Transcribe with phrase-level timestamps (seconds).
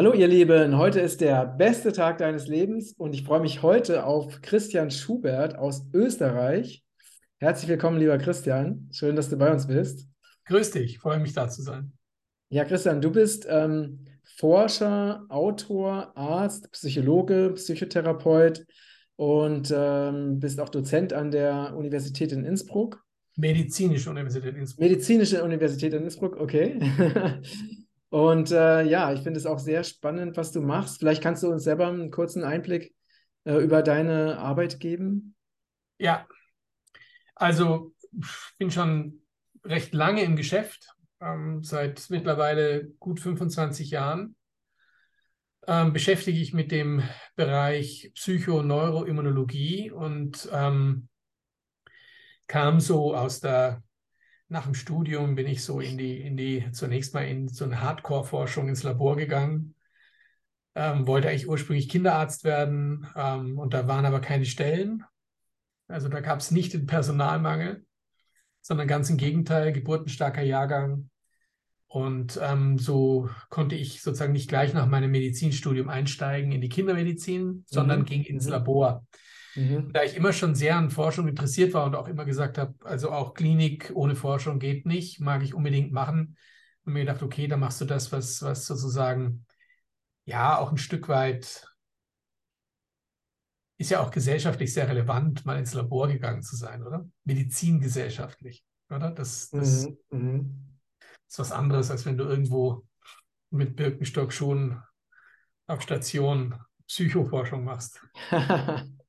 [0.00, 4.06] Hallo ihr Lieben, heute ist der beste Tag deines Lebens und ich freue mich heute
[4.06, 6.82] auf Christian Schubert aus Österreich.
[7.36, 8.88] Herzlich willkommen, lieber Christian.
[8.92, 10.08] Schön, dass du bei uns bist.
[10.46, 11.92] Grüß dich, freue mich da zu sein.
[12.48, 14.06] Ja, Christian, du bist ähm,
[14.38, 18.64] Forscher, Autor, Arzt, Psychologe, Psychotherapeut
[19.16, 23.04] und ähm, bist auch Dozent an der Universität in Innsbruck.
[23.36, 24.80] Medizinische Universität in Innsbruck.
[24.80, 26.80] Medizinische Universität in Innsbruck, okay.
[28.10, 30.98] Und äh, ja, ich finde es auch sehr spannend, was du machst.
[30.98, 32.94] Vielleicht kannst du uns selber einen kurzen Einblick
[33.44, 35.36] äh, über deine Arbeit geben.
[35.98, 36.26] Ja,
[37.36, 39.22] also ich bin schon
[39.64, 40.88] recht lange im Geschäft,
[41.20, 44.34] ähm, seit mittlerweile gut 25 Jahren.
[45.68, 47.02] Ähm, beschäftige ich mit dem
[47.36, 51.08] Bereich Psychoneuroimmunologie und ähm,
[52.48, 53.84] kam so aus der
[54.50, 57.80] nach dem Studium bin ich so in die, in die zunächst mal in so eine
[57.80, 59.76] Hardcore-Forschung ins Labor gegangen.
[60.74, 65.04] Ähm, wollte eigentlich ursprünglich Kinderarzt werden ähm, und da waren aber keine Stellen.
[65.86, 67.84] Also da gab es nicht den Personalmangel,
[68.60, 71.10] sondern ganz im Gegenteil, geburtenstarker Jahrgang.
[71.86, 77.64] Und ähm, so konnte ich sozusagen nicht gleich nach meinem Medizinstudium einsteigen in die Kindermedizin,
[77.66, 78.04] sondern mhm.
[78.04, 78.52] ging ins mhm.
[78.52, 79.06] Labor.
[79.54, 79.92] Mhm.
[79.92, 83.10] Da ich immer schon sehr an Forschung interessiert war und auch immer gesagt habe, also
[83.10, 86.36] auch Klinik ohne Forschung geht nicht, mag ich unbedingt machen.
[86.84, 89.44] Und mir gedacht, okay, dann machst du das, was, was sozusagen
[90.24, 91.66] ja auch ein Stück weit
[93.80, 97.08] ist ja auch gesellschaftlich sehr relevant, mal ins Labor gegangen zu sein, oder?
[97.24, 99.10] Medizingesellschaftlich, oder?
[99.10, 100.18] Das, das mhm.
[100.18, 100.78] mhm.
[101.26, 102.86] ist was anderes, als wenn du irgendwo
[103.48, 104.82] mit Birkenstock schon
[105.66, 108.02] auf Station Psychoforschung machst.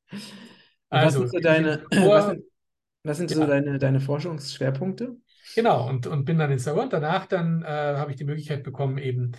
[0.89, 2.43] Also, was sind so deine, was sind,
[3.03, 3.37] was sind ja.
[3.37, 5.15] so deine, deine Forschungsschwerpunkte?
[5.55, 8.63] Genau, und, und bin dann ins Labor und danach dann äh, habe ich die Möglichkeit
[8.63, 9.31] bekommen, eben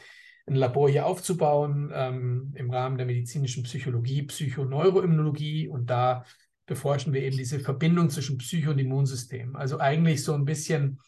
[0.47, 6.25] ein Labor hier aufzubauen ähm, im Rahmen der medizinischen Psychologie, Psychoneuroimmunologie und da
[6.67, 9.57] beforschen wir eben diese Verbindung zwischen Psycho- und Immunsystem.
[9.57, 10.99] Also eigentlich so ein bisschen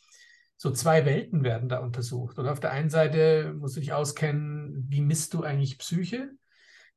[0.57, 2.39] so zwei Welten werden da untersucht.
[2.39, 6.31] Und auf der einen Seite musst du dich auskennen, wie misst du eigentlich Psyche?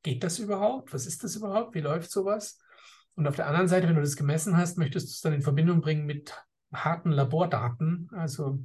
[0.02, 0.92] Geht das überhaupt?
[0.92, 1.74] Was ist das überhaupt?
[1.74, 2.58] Wie läuft sowas?
[3.14, 5.42] Und auf der anderen Seite, wenn du das gemessen hast, möchtest du es dann in
[5.42, 6.32] Verbindung bringen mit
[6.72, 8.64] harten Labordaten, also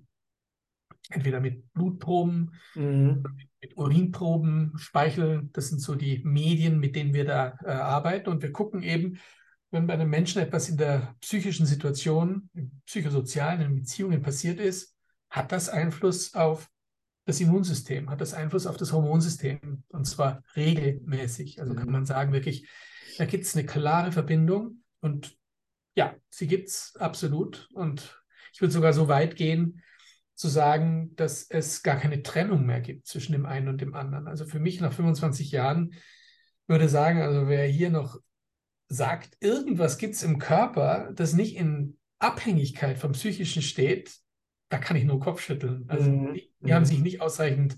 [1.09, 3.23] entweder mit Blutproben, mhm.
[3.61, 5.49] mit Urinproben, Speichel.
[5.53, 8.29] Das sind so die Medien, mit denen wir da äh, arbeiten.
[8.29, 9.19] Und wir gucken eben,
[9.71, 14.95] wenn bei einem Menschen etwas in der psychischen Situation, im psychosozialen, in Beziehungen passiert ist,
[15.29, 16.69] hat das Einfluss auf
[17.25, 21.61] das Immunsystem, hat das Einfluss auf das Hormonsystem und zwar regelmäßig.
[21.61, 21.93] Also kann mhm.
[21.93, 22.67] man sagen, wirklich
[23.17, 25.37] da gibt es eine klare Verbindung und
[25.95, 27.69] ja, sie gibt es absolut.
[27.73, 28.23] Und
[28.53, 29.81] ich würde sogar so weit gehen,
[30.35, 34.27] zu sagen, dass es gar keine Trennung mehr gibt zwischen dem einen und dem anderen.
[34.27, 35.93] Also für mich nach 25 Jahren
[36.67, 38.19] würde sagen, also wer hier noch
[38.87, 44.15] sagt, irgendwas gibt es im Körper, das nicht in Abhängigkeit vom Psychischen steht,
[44.73, 45.85] da kann ich nur Kopfschütteln.
[45.87, 46.33] Also mhm.
[46.33, 46.87] die, die, haben mhm.
[46.87, 47.77] sich nicht ausreichend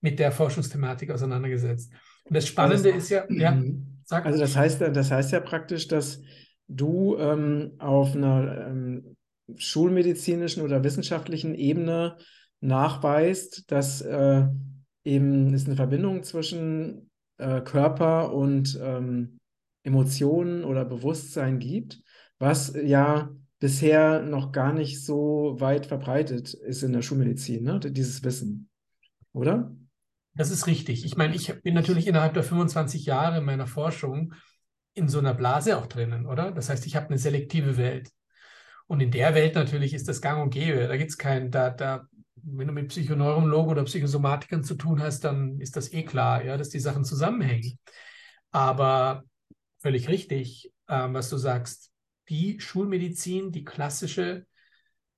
[0.00, 1.92] mit der Forschungsthematik auseinandergesetzt.
[2.24, 4.02] Und das Spannende also, ist ja, ja, mhm.
[4.04, 6.22] Sag also das heißt, das heißt ja praktisch, dass
[6.68, 9.16] du ähm, auf einer ähm,
[9.56, 12.16] schulmedizinischen oder wissenschaftlichen Ebene
[12.60, 14.46] nachweist, dass äh,
[15.02, 19.40] eben es eine Verbindung zwischen äh, Körper und ähm,
[19.82, 22.00] Emotionen oder Bewusstsein gibt,
[22.38, 23.30] was ja
[23.60, 27.78] bisher noch gar nicht so weit verbreitet ist in der Schulmedizin, ne?
[27.78, 28.68] dieses Wissen,
[29.32, 29.76] oder?
[30.34, 31.04] Das ist richtig.
[31.04, 34.32] Ich meine, ich bin natürlich innerhalb der 25 Jahre meiner Forschung
[34.94, 36.52] in so einer Blase auch drinnen, oder?
[36.52, 38.10] Das heißt, ich habe eine selektive Welt.
[38.86, 40.88] Und in der Welt natürlich ist das gang und gäbe.
[40.88, 42.06] Da gibt es keinen, da, da,
[42.36, 46.56] wenn du mit Psychoneurologen oder Psychosomatikern zu tun hast, dann ist das eh klar, ja,
[46.56, 47.78] dass die Sachen zusammenhängen.
[48.50, 49.24] Aber
[49.78, 51.89] völlig richtig, ähm, was du sagst,
[52.30, 54.46] die Schulmedizin, die klassische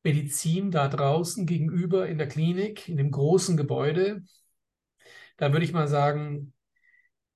[0.03, 4.23] Medizin da draußen gegenüber in der Klinik, in dem großen Gebäude,
[5.37, 6.53] da würde ich mal sagen,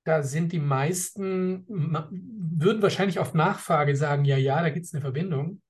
[0.04, 5.00] da sind die meisten, würden wahrscheinlich auf Nachfrage sagen, ja, ja, da gibt es eine
[5.00, 5.60] Verbindung.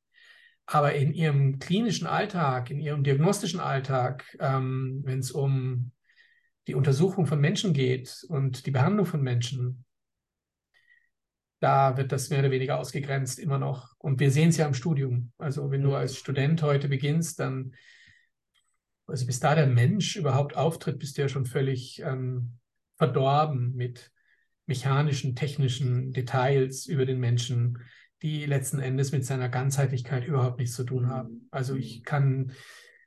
[0.67, 5.93] Aber in ihrem klinischen Alltag, in ihrem diagnostischen Alltag, ähm, wenn es um
[6.67, 9.86] die Untersuchung von Menschen geht und die Behandlung von Menschen,
[11.61, 13.95] da wird das mehr oder weniger ausgegrenzt immer noch.
[13.99, 15.33] Und wir sehen es ja im Studium.
[15.39, 17.73] Also wenn du als Student heute beginnst, dann
[19.07, 22.59] also bis da der Mensch überhaupt auftritt, bist du ja schon völlig ähm,
[22.97, 24.11] verdorben mit
[24.67, 27.79] mechanischen, technischen Details über den Menschen,
[28.23, 31.47] die letzten Endes mit seiner Ganzheitlichkeit überhaupt nichts zu tun haben.
[31.51, 32.53] Also ich kann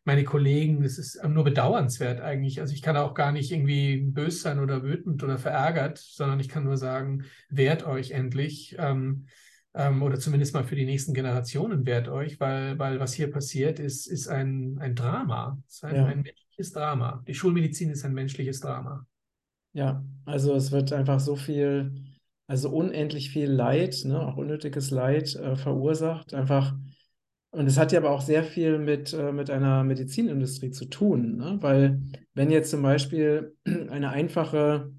[0.06, 2.62] meine Kollegen, es ist nur bedauernswert eigentlich.
[2.62, 6.50] Also ich kann auch gar nicht irgendwie böse sein oder wütend oder verärgert, sondern ich
[6.50, 8.76] kann nur sagen, wehrt euch endlich.
[8.80, 9.26] Ähm,
[9.74, 13.80] ähm, oder zumindest mal für die nächsten Generationen wehrt euch, weil, weil was hier passiert,
[13.80, 15.62] ist, ist ein, ein Drama.
[15.68, 16.06] Es ist ein, ja.
[16.06, 17.24] ein menschliches Drama.
[17.28, 19.06] Die Schulmedizin ist ein menschliches Drama.
[19.74, 22.04] Ja, also es wird einfach so viel,
[22.48, 26.34] also unendlich viel Leid, ne, auch unnötiges Leid äh, verursacht.
[26.34, 26.76] Einfach,
[27.52, 31.38] und es hat ja aber auch sehr viel mit, äh, mit einer Medizinindustrie zu tun,
[31.38, 31.58] ne?
[31.62, 32.02] weil
[32.34, 34.92] wenn jetzt zum Beispiel eine einfache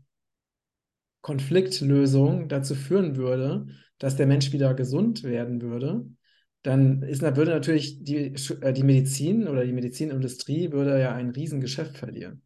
[1.20, 3.67] Konfliktlösung dazu führen würde,
[3.99, 6.06] dass der Mensch wieder gesund werden würde,
[6.62, 11.99] dann ist, würde natürlich die, äh, die Medizin oder die Medizinindustrie würde ja ein Riesengeschäft
[11.99, 12.43] verlieren.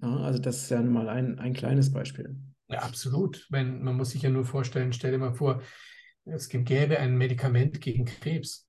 [0.00, 2.36] Ja, also das ist ja nun mal ein, ein kleines Beispiel.
[2.68, 3.46] Ja, absolut.
[3.50, 5.62] Wenn, man muss sich ja nur vorstellen, stell dir mal vor,
[6.24, 8.65] es gäbe ein Medikament gegen Krebs.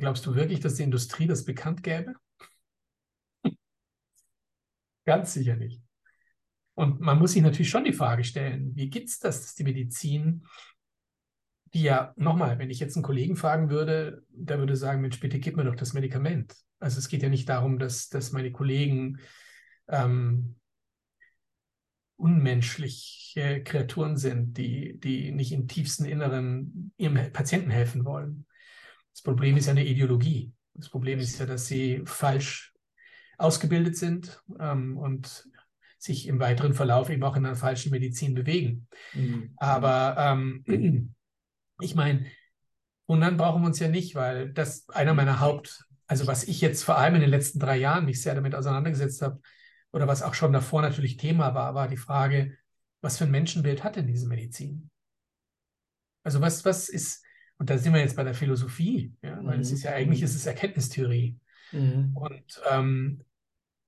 [0.00, 2.14] Glaubst du wirklich, dass die Industrie das bekannt gäbe?
[5.04, 5.80] Ganz sicher nicht.
[6.74, 9.62] Und man muss sich natürlich schon die Frage stellen, wie gibt es das, dass die
[9.62, 10.44] Medizin,
[11.72, 15.38] die ja, nochmal, wenn ich jetzt einen Kollegen fragen würde, der würde sagen, Mensch, bitte
[15.38, 16.56] gib mir doch das Medikament.
[16.80, 19.20] Also es geht ja nicht darum, dass, dass meine Kollegen
[19.88, 20.56] ähm,
[22.16, 28.46] unmenschliche Kreaturen sind, die, die nicht im tiefsten Inneren ihrem Patienten helfen wollen.
[29.14, 30.52] Das Problem ist ja eine Ideologie.
[30.74, 32.74] Das Problem ist ja, dass sie falsch
[33.38, 35.48] ausgebildet sind ähm, und
[35.98, 38.88] sich im weiteren Verlauf eben auch in einer falschen Medizin bewegen.
[39.14, 39.54] Mhm.
[39.56, 41.14] Aber ähm,
[41.80, 42.26] ich meine,
[43.06, 46.82] wundern brauchen wir uns ja nicht, weil das einer meiner Haupt, also was ich jetzt
[46.82, 49.40] vor allem in den letzten drei Jahren mich sehr damit auseinandergesetzt habe,
[49.92, 52.58] oder was auch schon davor natürlich Thema war, war die Frage,
[53.00, 54.90] was für ein Menschenbild hat denn diese Medizin?
[56.24, 57.23] Also was, was ist,
[57.58, 59.74] und da sind wir jetzt bei der Philosophie, ja, weil es mhm.
[59.76, 61.38] ist ja eigentlich ist es Erkenntnistheorie.
[61.72, 62.16] Mhm.
[62.16, 63.24] Und ähm,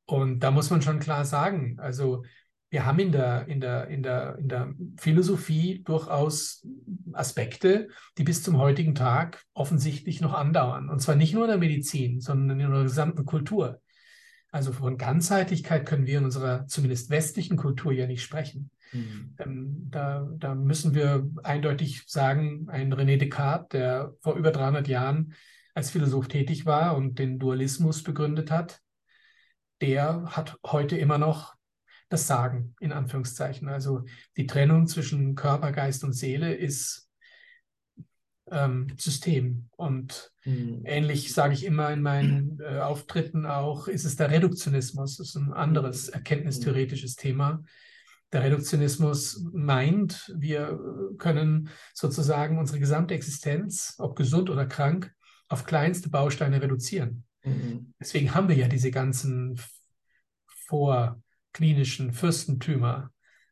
[0.07, 2.23] und da muss man schon klar sagen, also
[2.71, 6.67] wir haben in der, in der, in der, in der Philosophie durchaus
[7.13, 10.89] Aspekte, die bis zum heutigen Tag offensichtlich noch andauern.
[10.89, 13.81] Und zwar nicht nur in der Medizin, sondern in unserer gesamten Kultur.
[14.57, 18.71] Also von Ganzheitlichkeit können wir in unserer zumindest westlichen Kultur ja nicht sprechen.
[18.91, 19.35] Mhm.
[19.39, 25.35] Ähm, da, da müssen wir eindeutig sagen, ein René Descartes, der vor über 300 Jahren
[25.75, 28.81] als Philosoph tätig war und den Dualismus begründet hat,
[29.83, 31.55] der hat heute immer noch
[32.09, 33.69] das Sagen, in Anführungszeichen.
[33.69, 34.05] Also
[34.39, 37.06] die Trennung zwischen Körper, Geist und Seele ist
[38.51, 39.69] ähm, System.
[39.77, 40.83] Und mhm.
[40.85, 45.17] ähnlich sage ich immer in meinen äh, Auftritten auch, ist es der Reduktionismus.
[45.17, 46.15] Das ist ein anderes mhm.
[46.15, 47.63] erkenntnistheoretisches Thema.
[48.33, 50.79] Der Reduktionismus meint, wir
[51.19, 55.13] können sozusagen unsere gesamte Existenz, ob gesund oder krank,
[55.49, 57.25] auf kleinste Bausteine reduzieren.
[57.45, 57.95] Mhm.
[58.01, 59.61] Deswegen haben wir ja diese ganzen
[60.67, 63.11] vorklinischen Fürstentümer,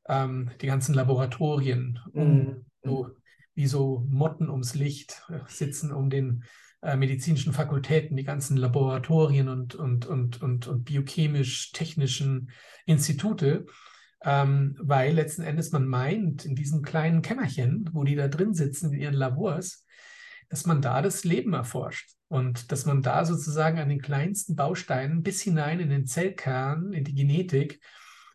[0.08, 2.66] ähm, die ganzen Laboratorien, um, mhm.
[2.82, 3.10] so,
[3.54, 6.44] wie so Motten ums Licht äh, sitzen um den
[6.82, 12.50] äh, medizinischen Fakultäten, die ganzen Laboratorien und, und, und, und, und biochemisch-technischen
[12.86, 13.66] Institute.
[14.26, 18.92] Ähm, weil letzten Endes man meint, in diesen kleinen Kämmerchen, wo die da drin sitzen
[18.92, 19.84] in ihren Labors,
[20.48, 22.10] dass man da das Leben erforscht.
[22.28, 27.04] Und dass man da sozusagen an den kleinsten Bausteinen bis hinein in den Zellkern, in
[27.04, 27.80] die Genetik,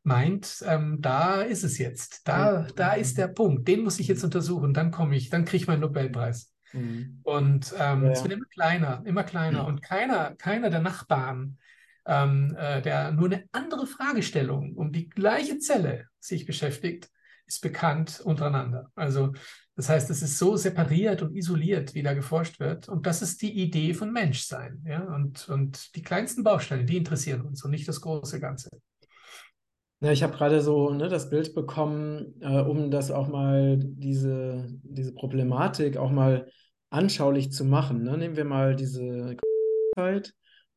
[0.04, 4.24] meint, ähm, da ist es jetzt, da, da ist der Punkt, den muss ich jetzt
[4.24, 6.54] untersuchen, dann komme ich, dann kriege ich meinen Nobelpreis.
[6.74, 7.20] Mhm.
[7.24, 8.12] Und ähm, ja.
[8.12, 9.66] es wird immer kleiner, immer kleiner.
[9.66, 11.58] Und keiner, keiner der Nachbarn,
[12.06, 17.10] ähm, äh, der nur eine andere Fragestellung um die gleiche Zelle sich beschäftigt,
[17.46, 18.92] ist bekannt untereinander.
[18.96, 19.34] Also
[19.76, 22.90] das heißt, es ist so separiert und isoliert, wie da geforscht wird.
[22.90, 24.84] Und das ist die Idee von Menschsein.
[24.86, 25.04] Ja?
[25.04, 28.70] Und, und die kleinsten Bausteine, die interessieren uns und nicht das große Ganze.
[30.02, 34.68] Ja, ich habe gerade so ne, das Bild bekommen, äh, um das auch mal, diese,
[34.84, 36.48] diese Problematik auch mal
[36.90, 38.04] anschaulich zu machen.
[38.04, 38.18] Ne?
[38.18, 39.36] Nehmen wir mal diese
[39.96, 40.34] Zeit,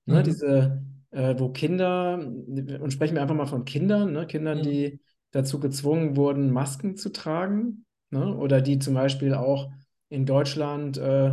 [0.07, 0.25] ne, mhm.
[0.25, 4.26] diese, äh, wo Kinder, und sprechen wir einfach mal von Kindern, ne?
[4.26, 4.62] Kindern, mhm.
[4.62, 5.00] die
[5.31, 8.37] dazu gezwungen wurden, Masken zu tragen Ne?
[8.37, 9.71] Oder die zum Beispiel auch
[10.11, 11.33] in Deutschland, äh,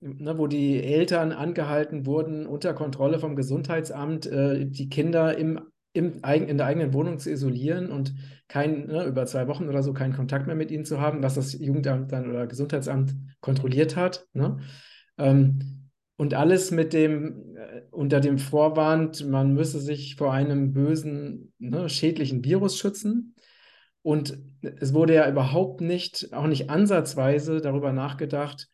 [0.00, 5.60] ne, wo die Eltern angehalten wurden, unter Kontrolle vom Gesundheitsamt äh, die Kinder im,
[5.92, 8.14] im, in der eigenen Wohnung zu isolieren und
[8.48, 11.34] kein, ne, über zwei Wochen oder so keinen Kontakt mehr mit ihnen zu haben, was
[11.34, 14.26] das Jugendamt dann oder Gesundheitsamt kontrolliert hat.
[14.32, 14.58] Ne?
[15.18, 21.52] Ähm, und alles mit dem, äh, unter dem Vorwand, man müsse sich vor einem bösen,
[21.58, 23.34] ne, schädlichen Virus schützen.
[24.02, 28.68] Und es wurde ja überhaupt nicht, auch nicht ansatzweise darüber nachgedacht,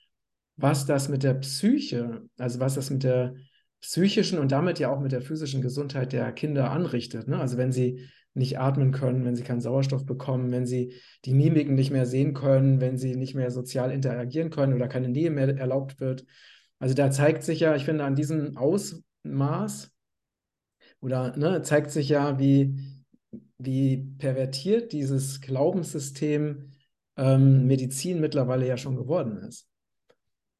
[0.56, 3.34] was das mit der Psyche, also was das mit der
[3.80, 7.28] psychischen und damit ja auch mit der physischen Gesundheit der Kinder anrichtet.
[7.28, 7.38] Ne?
[7.38, 10.94] Also wenn sie nicht atmen können, wenn sie keinen Sauerstoff bekommen, wenn sie
[11.24, 15.08] die Mimiken nicht mehr sehen können, wenn sie nicht mehr sozial interagieren können oder keine
[15.08, 16.24] Nähe mehr erlaubt wird.
[16.78, 19.90] Also da zeigt sich ja, ich finde, an diesem Ausmaß
[21.00, 22.78] oder ne, zeigt sich ja, wie,
[23.58, 26.72] wie pervertiert dieses Glaubenssystem
[27.16, 29.67] ähm, Medizin mittlerweile ja schon geworden ist.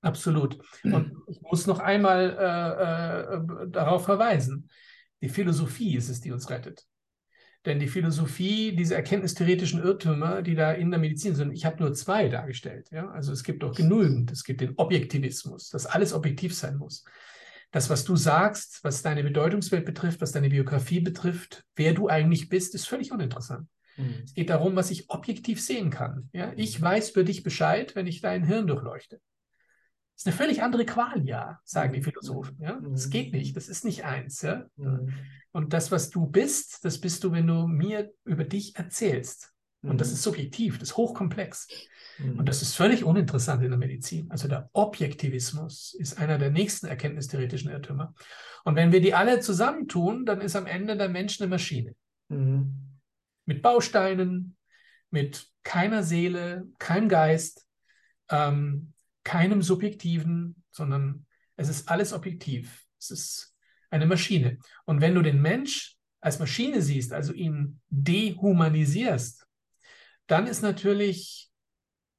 [0.01, 0.59] Absolut.
[0.85, 4.69] Und ich muss noch einmal äh, äh, darauf verweisen,
[5.21, 6.87] die Philosophie ist es, die uns rettet.
[7.67, 11.93] Denn die Philosophie, diese erkenntnistheoretischen Irrtümer, die da in der Medizin sind, ich habe nur
[11.93, 12.89] zwei dargestellt.
[12.93, 13.11] Ja?
[13.11, 14.31] Also es gibt doch genügend.
[14.31, 17.05] Es gibt den Objektivismus, dass alles objektiv sein muss.
[17.73, 22.49] Das, was du sagst, was deine Bedeutungswelt betrifft, was deine Biografie betrifft, wer du eigentlich
[22.49, 23.69] bist, ist völlig uninteressant.
[23.97, 24.23] Mhm.
[24.25, 26.31] Es geht darum, was ich objektiv sehen kann.
[26.33, 26.53] Ja?
[26.57, 29.21] Ich weiß für dich Bescheid, wenn ich dein Hirn durchleuchte.
[30.19, 32.59] Das ist eine völlig andere Qual, ja, sagen die Philosophen.
[32.61, 32.81] Ja?
[32.83, 34.43] Das geht nicht, das ist nicht eins.
[34.43, 34.67] Ja?
[34.75, 35.15] Mhm.
[35.53, 39.53] Und das, was du bist, das bist du, wenn du mir über dich erzählst.
[39.83, 41.69] Und das ist subjektiv, das ist hochkomplex.
[42.19, 44.29] Und das ist völlig uninteressant in der Medizin.
[44.29, 48.13] Also der Objektivismus ist einer der nächsten erkenntnistheoretischen Irrtümer.
[48.65, 51.95] Und wenn wir die alle zusammentun, dann ist am Ende der Mensch eine Maschine.
[52.29, 52.75] Mhm.
[53.45, 54.57] Mit Bausteinen,
[55.11, 57.69] mit keiner Seele, keinem Geist,
[58.31, 58.95] ähm,
[59.25, 62.85] keinem Subjektiven, sondern es ist alles objektiv.
[62.99, 63.55] Es ist
[63.91, 64.59] eine Maschine.
[64.85, 69.47] Und wenn du den Mensch als Maschine siehst, also ihn dehumanisierst,
[70.27, 71.51] dann ist natürlich,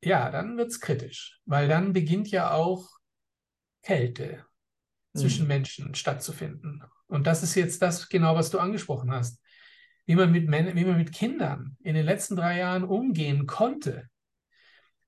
[0.04, 2.90] ja, dann wird es kritisch, weil dann beginnt ja auch
[3.84, 4.46] Kälte
[5.14, 5.20] mhm.
[5.20, 6.84] zwischen Menschen stattzufinden.
[7.08, 9.42] Und das ist jetzt das genau, was du angesprochen hast.
[10.06, 14.09] Wie man, mit, wie man mit Kindern in den letzten drei Jahren umgehen konnte,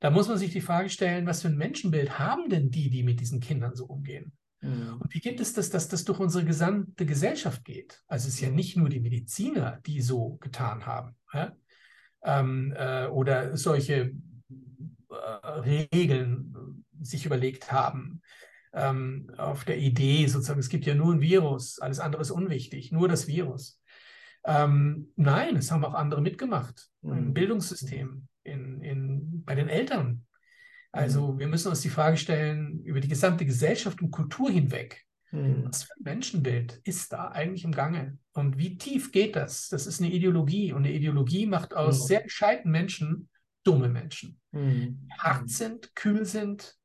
[0.02, 3.04] da muss man sich die Frage stellen, was für ein Menschenbild haben denn die, die
[3.04, 4.34] mit diesen Kindern so umgehen?
[4.62, 4.98] Mhm.
[5.00, 8.04] Und wie gibt es das, dass das durch unsere gesamte Gesellschaft geht?
[8.08, 8.56] Also es ist ja mhm.
[8.56, 11.56] nicht nur die Mediziner, die so getan haben ja?
[12.24, 14.14] ähm, äh, oder solche
[15.10, 18.22] äh, Regeln sich überlegt haben.
[18.74, 22.92] Ähm, auf der Idee sozusagen, es gibt ja nur ein Virus, alles andere ist unwichtig,
[22.92, 23.82] nur das Virus.
[24.46, 27.18] Ähm, nein, es haben auch andere mitgemacht mhm.
[27.18, 29.11] im Bildungssystem, in, in,
[29.46, 30.26] bei den Eltern.
[30.92, 31.40] Also mhm.
[31.40, 35.66] wir müssen uns die Frage stellen, über die gesamte Gesellschaft und Kultur hinweg, mhm.
[35.66, 38.18] was für ein Menschenbild ist da eigentlich im Gange?
[38.34, 39.70] Und wie tief geht das?
[39.70, 42.08] Das ist eine Ideologie und eine Ideologie macht aus mhm.
[42.08, 43.30] sehr gescheiten Menschen
[43.64, 44.40] dumme Menschen.
[44.52, 45.08] Mhm.
[45.18, 46.76] Hart sind, kühl sind,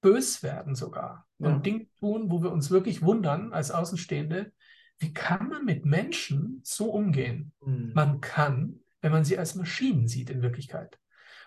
[0.00, 4.52] bös werden sogar und Dinge tun, wo wir uns wirklich wundern als Außenstehende,
[4.98, 7.52] wie kann man mit Menschen so umgehen?
[7.64, 7.92] Mhm.
[7.94, 10.98] Man kann, wenn man sie als Maschinen sieht in Wirklichkeit.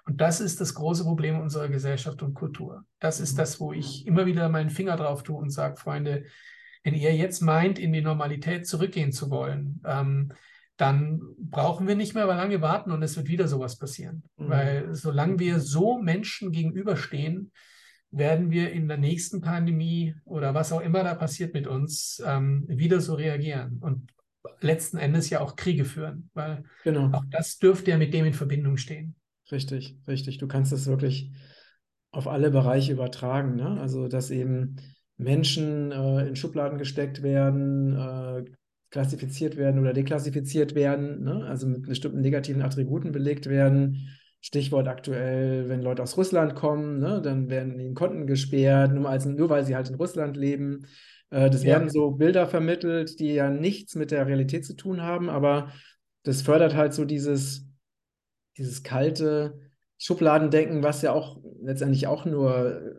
[0.06, 2.86] Und das ist das große Problem unserer Gesellschaft und Kultur.
[3.00, 6.26] Das ist das, wo ich immer wieder meinen Finger drauf tue und sage, Freunde,
[6.84, 10.32] wenn ihr jetzt meint, in die Normalität zurückgehen zu wollen, ähm,
[10.78, 14.24] dann brauchen wir nicht mehr lange warten und es wird wieder sowas passieren.
[14.38, 14.50] Mhm.
[14.50, 17.52] Weil solange wir so Menschen gegenüberstehen,
[18.12, 22.66] werden wir in der nächsten Pandemie oder was auch immer da passiert mit uns, ähm,
[22.68, 24.12] wieder so reagieren und
[24.62, 27.10] letzten Endes ja auch Kriege führen, weil genau.
[27.12, 29.16] auch das dürfte ja mit dem in Verbindung stehen.
[29.52, 30.38] Richtig, richtig.
[30.38, 31.32] Du kannst das wirklich
[32.12, 33.56] auf alle Bereiche übertragen.
[33.56, 33.80] Ne?
[33.80, 34.78] Also, dass eben
[35.18, 38.44] Menschen äh, in Schubladen gesteckt werden, äh,
[38.90, 41.46] klassifiziert werden oder deklassifiziert werden, ne?
[41.46, 44.08] also mit bestimmten negativen Attributen belegt werden
[44.46, 49.26] Stichwort aktuell, wenn Leute aus Russland kommen, ne, dann werden ihnen Konten gesperrt, nur, als,
[49.26, 50.86] nur weil sie halt in Russland leben.
[51.32, 51.70] Äh, das ja.
[51.70, 55.72] werden so Bilder vermittelt, die ja nichts mit der Realität zu tun haben, aber
[56.22, 57.65] das fördert halt so dieses,
[58.58, 59.60] dieses kalte
[59.98, 62.92] Schubladendenken, was ja auch letztendlich auch nur äh,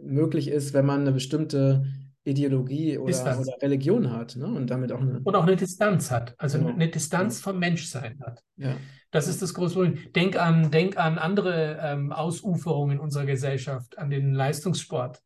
[0.00, 1.86] möglich ist, wenn man eine bestimmte
[2.24, 4.46] Ideologie oder, oder Religion hat ne?
[4.46, 5.20] und damit auch eine.
[5.20, 6.70] Und auch eine Distanz hat, also genau.
[6.70, 8.42] eine Distanz vom Menschsein hat.
[8.56, 8.76] Ja.
[9.10, 10.12] Das ist das große Problem.
[10.14, 15.20] Denk an, denk an andere ähm, Ausuferungen in unserer Gesellschaft, an den Leistungssport.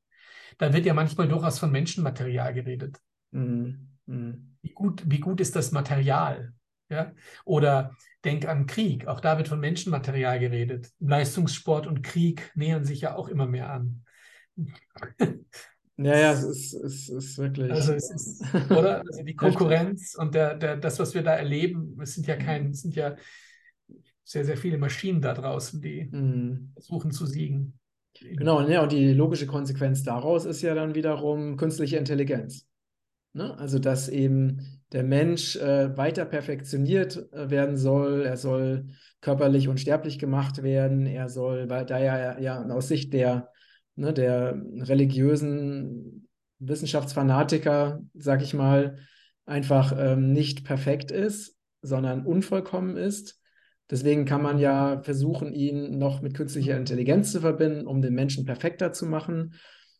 [0.59, 2.99] Da wird ja manchmal durchaus von Menschenmaterial geredet.
[3.31, 3.89] Mhm.
[4.07, 4.57] Mhm.
[4.63, 6.55] Wie, gut, wie gut ist das Material?
[6.89, 7.13] Ja?
[7.45, 7.95] Oder
[8.27, 9.07] denk an Krieg.
[9.07, 10.91] Auch da wird von Menschenmaterial geredet.
[11.01, 14.05] Leistungssport und Krieg nähern sich ja auch immer mehr an.
[15.99, 17.73] Ja, ja, es ist, es ist wirklich.
[17.73, 19.01] Also es ist, oder?
[19.01, 22.73] Also die Konkurrenz und der, der, das, was wir da erleben, es sind ja kein,
[22.73, 23.17] es sind ja
[24.23, 26.73] sehr, sehr viele Maschinen da draußen, die mhm.
[26.75, 27.79] versuchen zu siegen.
[28.21, 32.67] Genau, ja, und die logische Konsequenz daraus ist ja dann wiederum künstliche Intelligenz.
[33.33, 33.57] Ne?
[33.59, 38.87] Also, dass eben der Mensch äh, weiter perfektioniert äh, werden soll, er soll
[39.21, 43.51] körperlich unsterblich gemacht werden, er soll, weil da ja, ja aus Sicht der
[43.97, 46.29] ne, der religiösen
[46.59, 48.99] Wissenschaftsfanatiker, sag ich mal,
[49.45, 53.41] einfach ähm, nicht perfekt ist, sondern unvollkommen ist.
[53.91, 58.45] Deswegen kann man ja versuchen, ihn noch mit künstlicher Intelligenz zu verbinden, um den Menschen
[58.45, 59.55] perfekter zu machen.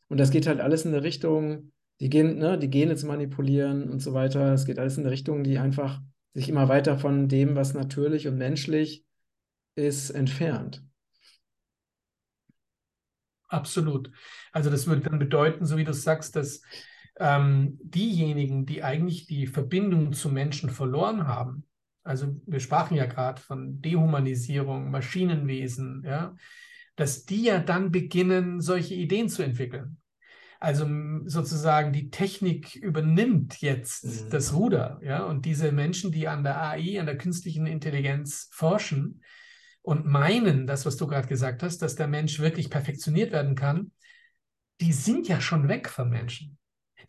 [0.09, 3.91] Und das geht halt alles in eine Richtung, die, Gen ne, die Gene zu manipulieren
[3.91, 4.53] und so weiter.
[4.53, 6.01] Es geht alles in eine Richtung, die einfach
[6.35, 9.05] sich immer weiter von dem, was natürlich und menschlich
[9.75, 10.83] ist, entfernt.
[13.49, 14.11] Absolut.
[14.53, 16.63] Also das würde dann bedeuten, so wie du sagst, dass
[17.19, 21.65] ähm, diejenigen, die eigentlich die Verbindung zu Menschen verloren haben,
[22.03, 26.37] also wir sprachen ja gerade von Dehumanisierung, Maschinenwesen, ja,
[26.95, 29.99] dass die ja dann beginnen, solche Ideen zu entwickeln.
[30.59, 30.87] Also
[31.27, 34.31] sozusagen die Technik übernimmt jetzt mhm.
[34.31, 39.23] das Ruder, ja, und diese Menschen, die an der AI, an der künstlichen Intelligenz forschen
[39.83, 43.93] und meinen, das, was du gerade gesagt hast, dass der Mensch wirklich perfektioniert werden kann,
[44.81, 46.57] die sind ja schon weg vom Menschen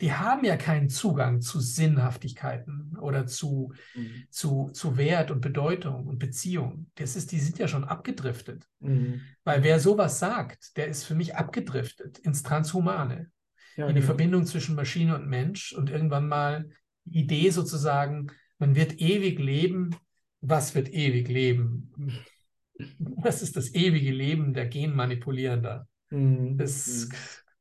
[0.02, 4.28] die haben ja keinen Zugang zu Sinnhaftigkeiten oder zu, mhm.
[4.30, 6.88] zu, zu Wert und Bedeutung und Beziehung.
[6.96, 8.68] Das ist, die sind ja schon abgedriftet.
[8.80, 9.22] Mhm.
[9.44, 13.32] Weil wer sowas sagt, der ist für mich abgedriftet ins Transhumane,
[13.78, 14.08] ja, in die genau.
[14.08, 16.70] Verbindung zwischen Maschine und Mensch und irgendwann mal
[17.06, 18.28] die Idee sozusagen,
[18.60, 19.96] man wird ewig leben.
[20.42, 21.94] Was wird ewig leben?
[23.00, 25.88] Was ist das ewige Leben der Genmanipulierender?
[26.10, 26.58] Mhm.
[26.58, 27.16] Das, mhm.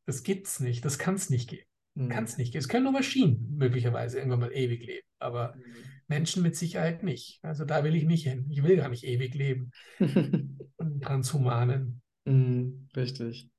[0.06, 1.66] das gibt es nicht, das kann es nicht geben.
[1.94, 2.08] Mhm.
[2.08, 2.54] Kann es nicht.
[2.54, 5.62] Es können nur Maschinen möglicherweise irgendwann mal ewig leben, aber mhm.
[6.08, 7.40] Menschen mit Sicherheit nicht.
[7.42, 8.46] Also da will ich nicht hin.
[8.50, 9.70] Ich will gar nicht ewig leben.
[10.76, 12.02] Und Transhumanen.
[12.24, 13.50] Mhm, richtig.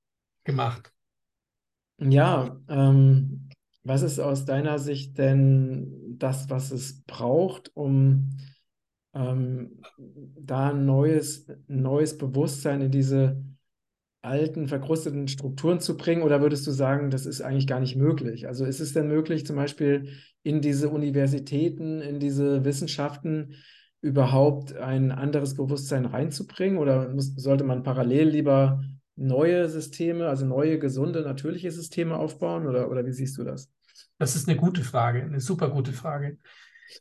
[0.44, 0.94] Gemacht.
[2.00, 3.50] Ja, ähm,
[3.84, 8.30] was ist aus deiner Sicht denn das, was es braucht, um
[9.14, 13.44] ähm, da ein neues, neues Bewusstsein in diese
[14.22, 16.22] alten, verkrusteten Strukturen zu bringen?
[16.22, 18.48] Oder würdest du sagen, das ist eigentlich gar nicht möglich?
[18.48, 20.10] Also ist es denn möglich, zum Beispiel
[20.44, 23.56] in diese Universitäten, in diese Wissenschaften
[24.02, 26.78] überhaupt ein anderes Bewusstsein reinzubringen?
[26.78, 28.84] Oder muss, sollte man parallel lieber
[29.18, 32.68] neue Systeme, also neue, gesunde, natürliche Systeme aufbauen?
[32.68, 33.70] Oder, oder wie siehst du das?
[34.18, 36.38] Das ist eine gute Frage, eine super gute Frage.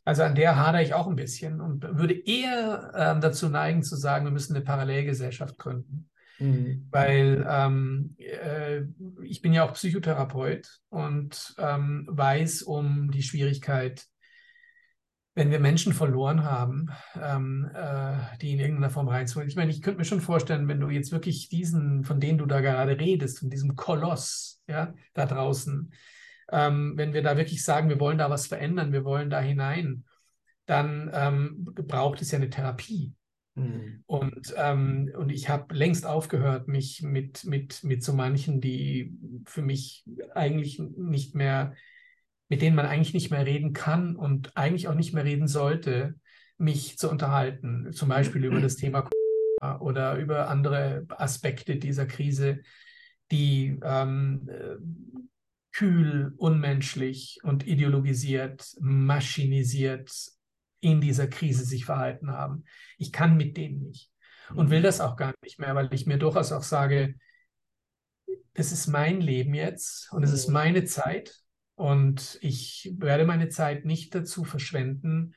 [0.04, 3.96] Also an der hadere ich auch ein bisschen und würde eher äh, dazu neigen zu
[3.96, 6.08] sagen, wir müssen eine Parallelgesellschaft gründen.
[6.38, 6.88] Mhm.
[6.90, 8.82] Weil ähm, äh,
[9.22, 14.06] ich bin ja auch Psychotherapeut und ähm, weiß um die Schwierigkeit,
[15.36, 16.88] wenn wir Menschen verloren haben,
[17.22, 19.50] ähm, äh, die in irgendeiner Form reinzuholen.
[19.50, 22.46] Ich meine, ich könnte mir schon vorstellen, wenn du jetzt wirklich diesen, von denen du
[22.46, 25.92] da gerade redest, von diesem Koloss, ja, da draußen,
[26.50, 30.04] ähm, wenn wir da wirklich sagen, wir wollen da was verändern, wir wollen da hinein,
[30.64, 33.12] dann ähm, braucht es ja eine Therapie.
[33.56, 34.04] Mhm.
[34.06, 39.62] Und, ähm, und ich habe längst aufgehört, mich mit, mit, mit so manchen, die für
[39.62, 41.74] mich eigentlich nicht mehr,
[42.48, 46.14] mit denen man eigentlich nicht mehr reden kann und eigentlich auch nicht mehr reden sollte,
[46.58, 47.92] mich zu unterhalten.
[47.92, 49.08] Zum Beispiel über das Thema
[49.80, 52.60] oder über andere Aspekte dieser Krise,
[53.30, 54.76] die ähm, äh,
[55.72, 60.10] kühl, unmenschlich und ideologisiert, maschinisiert
[60.80, 62.64] in dieser Krise sich verhalten haben.
[62.98, 64.10] Ich kann mit denen nicht
[64.54, 64.84] und will mhm.
[64.84, 67.16] das auch gar nicht mehr, weil ich mir durchaus auch sage,
[68.54, 70.54] das ist mein Leben jetzt und es ist mhm.
[70.54, 71.34] meine Zeit
[71.76, 75.34] und ich werde meine Zeit nicht dazu verschwenden,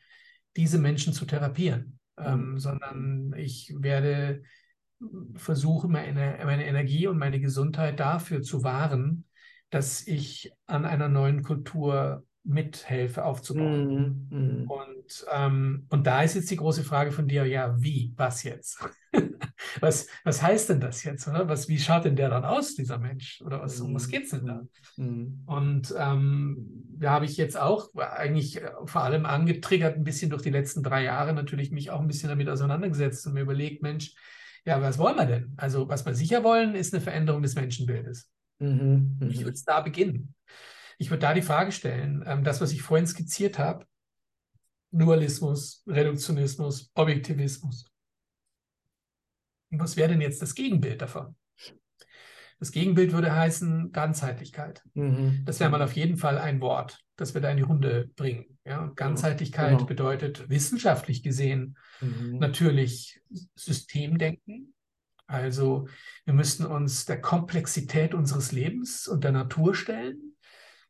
[0.56, 2.60] diese Menschen zu therapieren, ähm, mhm.
[2.60, 4.42] sondern ich werde
[5.36, 9.26] versuchen, meine, meine Energie und meine Gesundheit dafür zu wahren,
[9.70, 14.28] dass ich an einer neuen Kultur mithelfe aufzubauen.
[14.30, 14.70] Mm, mm.
[14.70, 18.84] Und, ähm, und da ist jetzt die große Frage von dir, ja, wie, was jetzt?
[19.80, 21.28] was, was heißt denn das jetzt?
[21.28, 21.48] Oder?
[21.48, 23.42] Was, wie schaut denn der dann aus, dieser Mensch?
[23.46, 24.62] Oder was, um was mm, geht es denn da?
[24.98, 25.44] Mm.
[25.46, 30.42] Und ähm, da habe ich jetzt auch eigentlich äh, vor allem angetriggert, ein bisschen durch
[30.42, 34.14] die letzten drei Jahre natürlich mich auch ein bisschen damit auseinandergesetzt und mir überlegt, Mensch,
[34.66, 35.54] ja, was wollen wir denn?
[35.58, 38.30] Also, was wir sicher wollen, ist eine Veränderung des Menschenbildes.
[38.60, 40.36] Mhm, ich würde es da beginnen.
[40.98, 43.86] Ich würde da die Frage stellen, ähm, das, was ich vorhin skizziert habe,
[44.92, 47.89] Dualismus, Reduktionismus, Objektivismus.
[49.72, 51.36] Was wäre denn jetzt das Gegenbild davon?
[52.60, 54.82] Das Gegenbild würde heißen Ganzheitlichkeit.
[54.94, 55.44] Mhm.
[55.46, 58.58] Das wäre mal auf jeden Fall ein Wort, das wir da in die Runde bringen.
[58.66, 59.86] Ja, Ganzheitlichkeit genau.
[59.86, 62.38] bedeutet wissenschaftlich gesehen mhm.
[62.40, 63.22] natürlich
[63.56, 64.74] Systemdenken.
[65.26, 65.88] Also
[66.26, 70.36] wir müssten uns der Komplexität unseres Lebens und der Natur stellen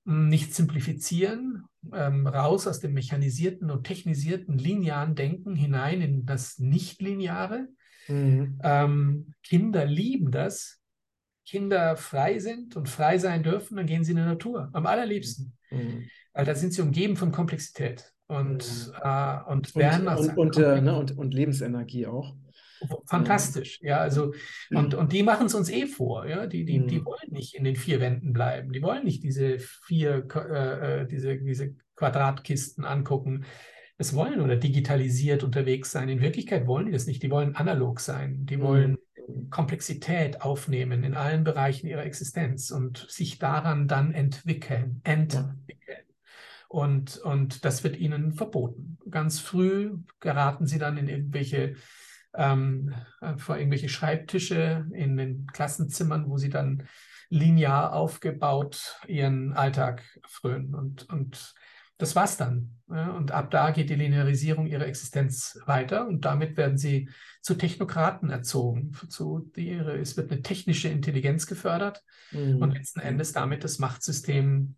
[0.06, 7.68] nicht simplifizieren, ähm, raus aus dem mechanisierten und technisierten linearen Denken hinein in das Nichtlineare.
[8.08, 8.60] Mhm.
[8.64, 10.80] Ähm, Kinder lieben das.
[11.46, 15.58] Kinder frei sind und frei sein dürfen, dann gehen sie in die Natur, am allerliebsten.
[15.72, 16.08] Mhm.
[16.34, 18.94] Weil da sind sie umgeben von Komplexität und, mhm.
[19.02, 22.36] äh, und lernen und, und, und, äh, ne, und, und Lebensenergie auch.
[23.08, 24.34] Fantastisch, ja, also
[24.70, 27.06] und, und die machen es uns eh vor, ja, die, die, die mhm.
[27.06, 31.40] wollen nicht in den vier Wänden bleiben, die wollen nicht diese vier, äh, äh, diese,
[31.40, 33.44] diese Quadratkisten angucken,
[34.00, 36.08] es wollen oder digitalisiert unterwegs sein.
[36.08, 39.50] In Wirklichkeit wollen die das nicht, die wollen analog sein, die wollen mhm.
[39.50, 46.06] Komplexität aufnehmen in allen Bereichen ihrer Existenz und sich daran dann entwickeln, entwickeln.
[46.70, 48.98] Und, und das wird ihnen verboten.
[49.10, 51.76] Ganz früh geraten sie dann in irgendwelche
[52.34, 52.94] ähm,
[53.38, 56.88] vor irgendwelche Schreibtische in den Klassenzimmern, wo sie dann
[57.30, 60.74] linear aufgebaut ihren Alltag frönen.
[60.74, 61.54] Und, und
[62.00, 62.80] das war's dann.
[62.88, 67.08] Und ab da geht die Linearisierung ihrer Existenz weiter und damit werden sie
[67.44, 68.94] zu Technokraten erzogen.
[69.10, 72.58] Zu die, es wird eine technische Intelligenz gefördert mhm.
[72.58, 74.76] und letzten Endes damit das Machtsystem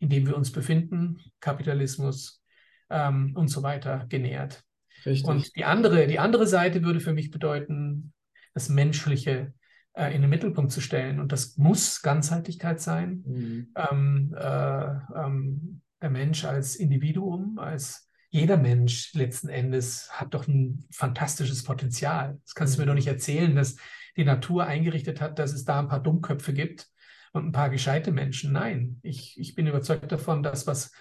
[0.00, 2.42] in dem wir uns befinden, Kapitalismus
[2.88, 4.64] ähm, und so weiter genährt.
[5.06, 5.28] Richtig.
[5.28, 8.12] Und die andere, die andere Seite würde für mich bedeuten,
[8.54, 9.52] das Menschliche
[9.92, 11.20] äh, in den Mittelpunkt zu stellen.
[11.20, 13.22] Und das muss Ganzheitlichkeit sein.
[13.26, 13.68] Mhm.
[13.76, 20.84] Ähm, äh, ähm, der Mensch als Individuum, als jeder Mensch letzten Endes hat doch ein
[20.92, 22.38] fantastisches Potenzial.
[22.44, 23.76] Das kannst du mir doch nicht erzählen, dass
[24.16, 26.88] die Natur eingerichtet hat, dass es da ein paar Dummköpfe gibt
[27.32, 28.52] und ein paar gescheite Menschen.
[28.52, 30.92] Nein, ich, ich bin überzeugt davon, dass was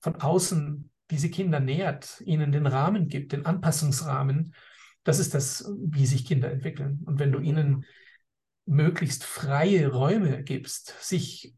[0.00, 4.54] von außen diese Kinder nährt, ihnen den Rahmen gibt, den Anpassungsrahmen,
[5.04, 7.02] das ist das, wie sich Kinder entwickeln.
[7.04, 7.84] Und wenn du ihnen
[8.64, 11.54] möglichst freie Räume gibst, sich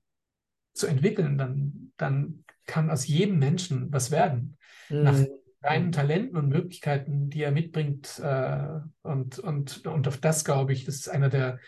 [0.75, 4.57] zu entwickeln, dann, dann kann aus jedem Menschen was werden.
[4.89, 5.03] Mhm.
[5.03, 5.19] Nach
[5.61, 8.21] seinen Talenten und Möglichkeiten, die er mitbringt.
[8.21, 11.59] Äh, und, und, und auf das glaube ich, das ist einer der,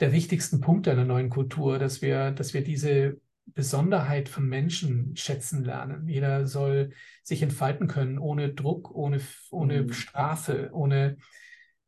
[0.00, 5.64] der wichtigsten Punkte einer neuen Kultur, dass wir, dass wir diese Besonderheit von Menschen schätzen
[5.64, 6.08] lernen.
[6.08, 9.92] Jeder soll sich entfalten können, ohne Druck, ohne, ohne mhm.
[9.92, 11.18] Strafe, ohne,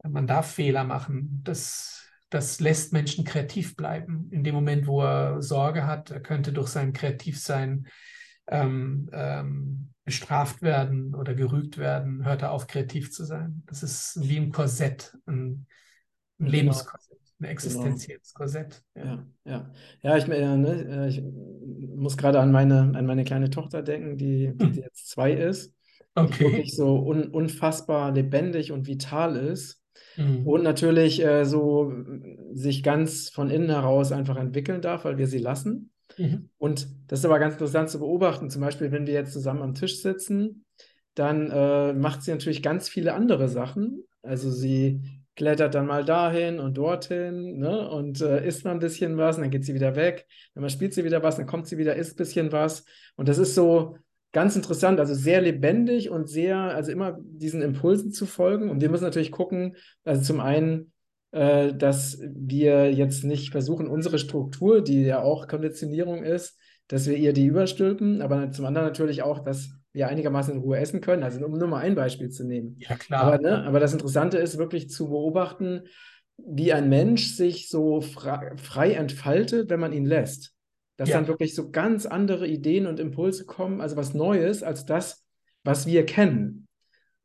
[0.03, 1.41] man darf Fehler machen.
[1.45, 4.29] Das, das lässt Menschen kreativ bleiben.
[4.31, 7.87] In dem Moment, wo er Sorge hat, er könnte durch sein Kreativsein
[8.47, 13.63] ähm, ähm, bestraft werden oder gerügt werden, hört er auf, kreativ zu sein.
[13.67, 15.67] Das ist wie ein Korsett, ein, ein
[16.39, 16.51] genau.
[16.51, 18.39] Lebenskorsett ein existenzielles genau.
[18.39, 18.83] Korsett.
[18.95, 19.27] Ja, ja.
[19.45, 19.71] Ja,
[20.03, 24.53] ja ich, äh, ne, ich muss gerade an meine, an meine kleine Tochter denken, die,
[24.55, 24.75] die hm.
[24.75, 25.73] jetzt zwei ist.
[26.15, 26.33] Okay.
[26.39, 29.81] Die wirklich so un, unfassbar lebendig und vital ist.
[30.17, 30.47] Mhm.
[30.47, 31.93] Und natürlich äh, so
[32.53, 35.91] sich ganz von innen heraus einfach entwickeln darf, weil wir sie lassen.
[36.19, 36.49] Mhm.
[36.59, 38.51] Und das ist aber ganz interessant zu beobachten.
[38.51, 40.65] Zum Beispiel, wenn wir jetzt zusammen am Tisch sitzen,
[41.15, 44.05] dann äh, macht sie natürlich ganz viele andere Sachen.
[44.23, 45.01] Also sie
[45.37, 47.89] klettert dann mal dahin und dorthin ne?
[47.89, 50.27] und äh, isst mal ein bisschen was und dann geht sie wieder weg.
[50.55, 52.85] Dann spielt sie wieder was, dann kommt sie wieder, isst ein bisschen was.
[53.17, 53.97] Und das ist so
[54.33, 58.71] ganz interessant, also sehr lebendig und sehr, also immer diesen Impulsen zu folgen.
[58.71, 60.93] Und wir müssen natürlich gucken, also zum einen,
[61.35, 67.17] äh, dass wir jetzt nicht versuchen, unsere Struktur, die ja auch Konditionierung ist, dass wir
[67.17, 71.25] ihr die überstülpen, aber zum anderen natürlich auch, dass wir einigermaßen in Ruhe essen können.
[71.25, 72.77] Also um nur mal ein Beispiel zu nehmen.
[72.79, 73.25] Ja, klar.
[73.25, 75.83] Aber, ne, aber das Interessante ist wirklich zu beobachten,
[76.37, 80.53] wie ein Mensch sich so frei, entfaltet, wenn man ihn lässt.
[80.97, 81.17] Dass ja.
[81.17, 85.25] dann wirklich so ganz andere Ideen und Impulse kommen, also was Neues als das,
[85.65, 86.69] was wir kennen.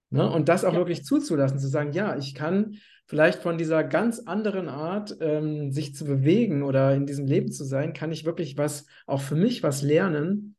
[0.10, 0.28] Ne?
[0.32, 0.80] Und das auch ja.
[0.80, 2.78] wirklich zuzulassen, zu sagen, ja, ich kann
[3.10, 7.64] vielleicht von dieser ganz anderen Art, ähm, sich zu bewegen oder in diesem Leben zu
[7.64, 10.56] sein, kann ich wirklich was, auch für mich was lernen,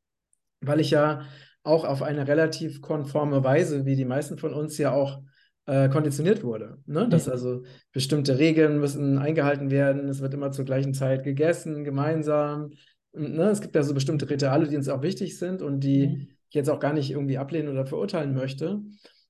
[0.60, 1.22] weil ich ja
[1.62, 5.22] auch auf eine relativ konforme Weise, wie die meisten von uns ja auch
[5.66, 6.78] äh, konditioniert wurde.
[6.86, 7.08] Ne?
[7.08, 12.72] Dass also bestimmte Regeln müssen eingehalten werden, es wird immer zur gleichen Zeit gegessen, gemeinsam.
[13.12, 13.44] Ne?
[13.44, 16.68] Es gibt ja so bestimmte Rituale, die uns auch wichtig sind und die ich jetzt
[16.68, 18.80] auch gar nicht irgendwie ablehnen oder verurteilen möchte.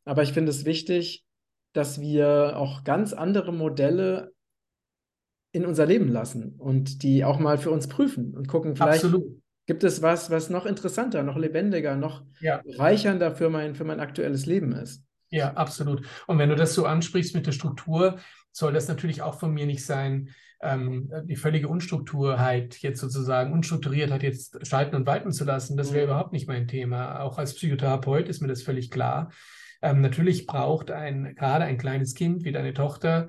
[0.06, 1.26] Aber ich finde es wichtig,
[1.72, 4.32] dass wir auch ganz andere Modelle
[5.52, 9.24] in unser Leben lassen und die auch mal für uns prüfen und gucken, vielleicht Absolut.
[9.66, 12.62] gibt es was, was noch interessanter, noch lebendiger, noch ja.
[12.78, 15.02] reichernder für mein, für mein aktuelles Leben ist.
[15.30, 16.04] Ja, absolut.
[16.26, 18.18] Und wenn du das so ansprichst mit der Struktur,
[18.52, 20.30] soll das natürlich auch von mir nicht sein,
[20.60, 25.76] ähm, die völlige Unstrukturheit jetzt sozusagen, Unstrukturiertheit jetzt schalten und walten zu lassen.
[25.76, 26.10] Das wäre mhm.
[26.10, 27.20] überhaupt nicht mein Thema.
[27.20, 29.30] Auch als Psychotherapeut ist mir das völlig klar.
[29.82, 33.28] Ähm, natürlich braucht ein, gerade ein kleines Kind wie deine Tochter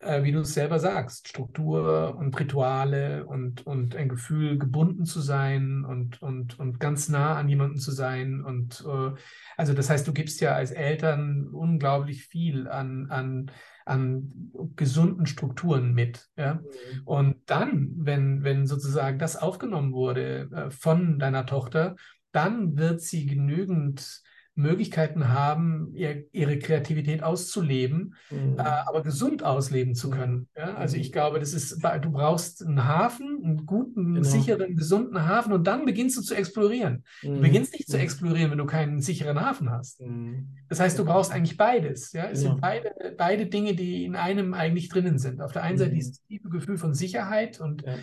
[0.00, 5.20] äh, wie du es selber sagst, Struktur und Rituale und, und ein Gefühl, gebunden zu
[5.20, 8.42] sein und, und, und ganz nah an jemanden zu sein.
[8.42, 9.10] Und äh,
[9.56, 13.50] also das heißt, du gibst ja als Eltern unglaublich viel an, an,
[13.84, 16.28] an gesunden Strukturen mit.
[16.36, 16.54] Ja?
[16.54, 17.02] Mhm.
[17.04, 21.96] Und dann, wenn, wenn sozusagen das aufgenommen wurde äh, von deiner Tochter,
[22.30, 24.22] dann wird sie genügend
[24.58, 28.58] Möglichkeiten haben, ihr, ihre Kreativität auszuleben, mhm.
[28.58, 30.48] äh, aber gesund ausleben zu können.
[30.56, 30.74] Ja?
[30.74, 34.28] Also ich glaube, das ist, du brauchst einen Hafen, einen guten, genau.
[34.28, 37.04] sicheren, gesunden Hafen und dann beginnst du zu explorieren.
[37.22, 37.34] Mhm.
[37.36, 38.02] Du beginnst nicht zu mhm.
[38.02, 40.00] explorieren, wenn du keinen sicheren Hafen hast.
[40.00, 40.48] Mhm.
[40.68, 42.12] Das heißt, du brauchst eigentlich beides.
[42.12, 42.24] Ja?
[42.24, 42.54] Es genau.
[42.54, 45.40] sind beide, beide Dinge, die in einem eigentlich drinnen sind.
[45.40, 45.94] Auf der einen Seite mhm.
[45.94, 47.94] dieses tiefe Gefühl von Sicherheit und, ja.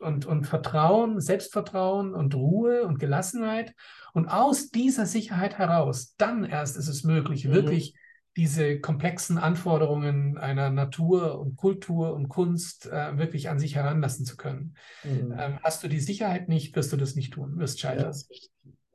[0.00, 3.74] Und, und Vertrauen, Selbstvertrauen und Ruhe und Gelassenheit
[4.12, 7.52] und aus dieser Sicherheit heraus, dann erst ist es möglich, mhm.
[7.52, 7.94] wirklich
[8.36, 14.36] diese komplexen Anforderungen einer Natur und Kultur und Kunst äh, wirklich an sich heranlassen zu
[14.36, 14.74] können.
[15.04, 15.34] Mhm.
[15.36, 18.04] Ähm, hast du die Sicherheit nicht, wirst du das nicht tun, wirst scheitern.
[18.04, 18.28] Ja, das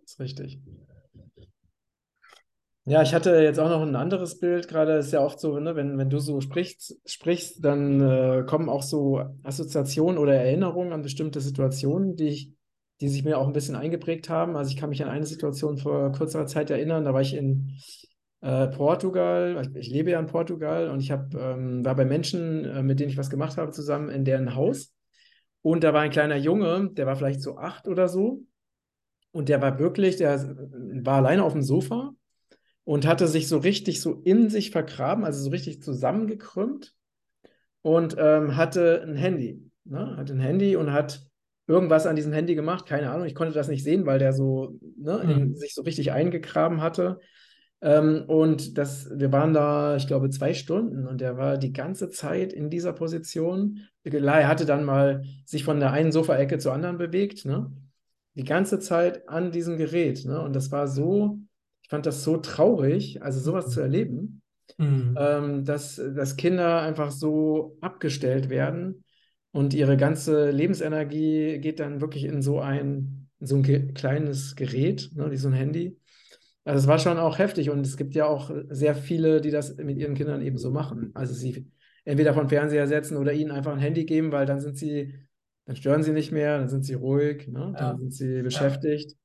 [0.06, 0.62] ist richtig.
[2.88, 4.94] Ja, ich hatte jetzt auch noch ein anderes Bild gerade.
[4.94, 8.84] Ist ja oft so, ne, wenn, wenn du so sprichst, sprichst dann äh, kommen auch
[8.84, 12.56] so Assoziationen oder Erinnerungen an bestimmte Situationen, die ich
[13.02, 14.56] die sich mir auch ein bisschen eingeprägt haben.
[14.56, 17.78] Also ich kann mich an eine Situation vor kurzer Zeit erinnern, da war ich in
[18.42, 22.66] äh, Portugal, ich, ich, lebe ja in Portugal und ich hab, ähm, war bei Menschen,
[22.66, 24.94] äh, mit denen ich was gemacht habe, zusammen in deren Haus.
[25.62, 28.44] Und da war ein kleiner Junge, der war vielleicht so acht oder so.
[29.32, 30.56] Und der war wirklich, der
[31.04, 32.14] war alleine auf dem Sofa
[32.86, 36.96] und hatte sich so richtig so in sich vergraben, also so richtig zusammengekrümmt
[37.82, 39.62] und ähm, hatte ein Handy.
[39.84, 40.16] Ne?
[40.16, 41.22] Hatte ein Handy und hat
[41.68, 44.80] irgendwas an diesem Handy gemacht, keine Ahnung, ich konnte das nicht sehen, weil der so
[44.98, 45.56] ne, in, mhm.
[45.56, 47.20] sich so richtig eingegraben hatte.
[47.82, 52.10] Ähm, und das, wir waren da, ich glaube, zwei Stunden und der war die ganze
[52.10, 53.82] Zeit in dieser Position.
[54.04, 57.72] Er hatte dann mal sich von der einen Sofaecke zur anderen bewegt, ne?
[58.36, 60.26] Die ganze Zeit an diesem Gerät.
[60.26, 60.42] Ne?
[60.42, 61.40] Und das war so,
[61.86, 64.42] ich fand das so traurig, also sowas zu erleben,
[64.80, 65.16] mhm.
[65.20, 69.04] ähm, dass, dass Kinder einfach so abgestellt werden
[69.52, 74.56] und ihre ganze Lebensenergie geht dann wirklich in so ein, in so ein ge kleines
[74.56, 75.96] Gerät, ne, wie so ein Handy.
[76.64, 79.78] Also es war schon auch heftig und es gibt ja auch sehr viele, die das
[79.78, 81.12] mit ihren Kindern eben so machen.
[81.14, 81.72] Also sie
[82.04, 85.14] entweder von Fernseher setzen oder ihnen einfach ein Handy geben, weil dann sind sie,
[85.66, 87.76] dann stören sie nicht mehr, dann sind sie ruhig, ne?
[87.78, 87.96] dann ja.
[87.96, 89.16] sind sie beschäftigt.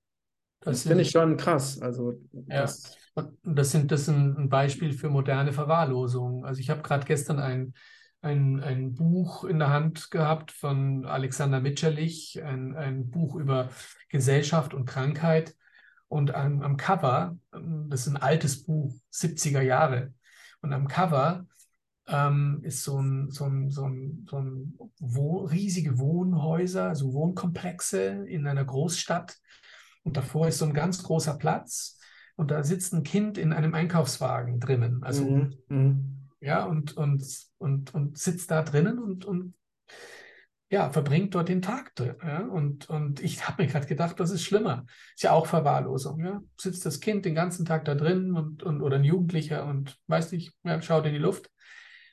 [0.61, 1.81] Das, finde ich schon krass.
[1.81, 2.63] Also ja.
[2.63, 2.97] das,
[3.43, 6.45] das sind das ist ein Beispiel für moderne Verwahrlosung.
[6.45, 7.75] Also ich habe gerade gestern ein
[8.23, 13.71] ein, ein Buch in der Hand gehabt von Alexander Mitscherlich, ein, ein Buch über
[14.09, 15.55] Gesellschaft und Krankheit.
[16.09, 20.13] Und am, am Cover, das ist ein altes Buch, 70er Jahre,
[20.61, 21.47] und am Cover
[22.09, 28.27] ähm, ist so ein, so ein, so ein, so ein Wohn riesige Wohnhäuser, also Wohnkomplexe
[28.27, 29.39] in einer Großstadt.
[30.03, 31.99] Und davor ist so ein ganz großer Platz.
[32.37, 35.03] Und da sitzt ein Kind in einem Einkaufswagen drinnen.
[35.03, 35.55] Also mhm.
[35.69, 37.23] mhm ja, und, und,
[37.59, 39.55] und, und sitzt da drinnen und, und
[40.71, 42.15] ja, verbringt dort den Tag drin.
[42.23, 42.41] Ja?
[42.47, 44.87] Und, und ich habe mir gerade gedacht, das ist schlimmer.
[45.15, 46.25] Ist ja auch Verwahrlosung.
[46.25, 46.41] Ja?
[46.57, 50.33] Sitzt das Kind den ganzen Tag da drin und, und, oder ein Jugendlicher und weiß
[50.33, 51.51] nicht, ja, schaut in die Luft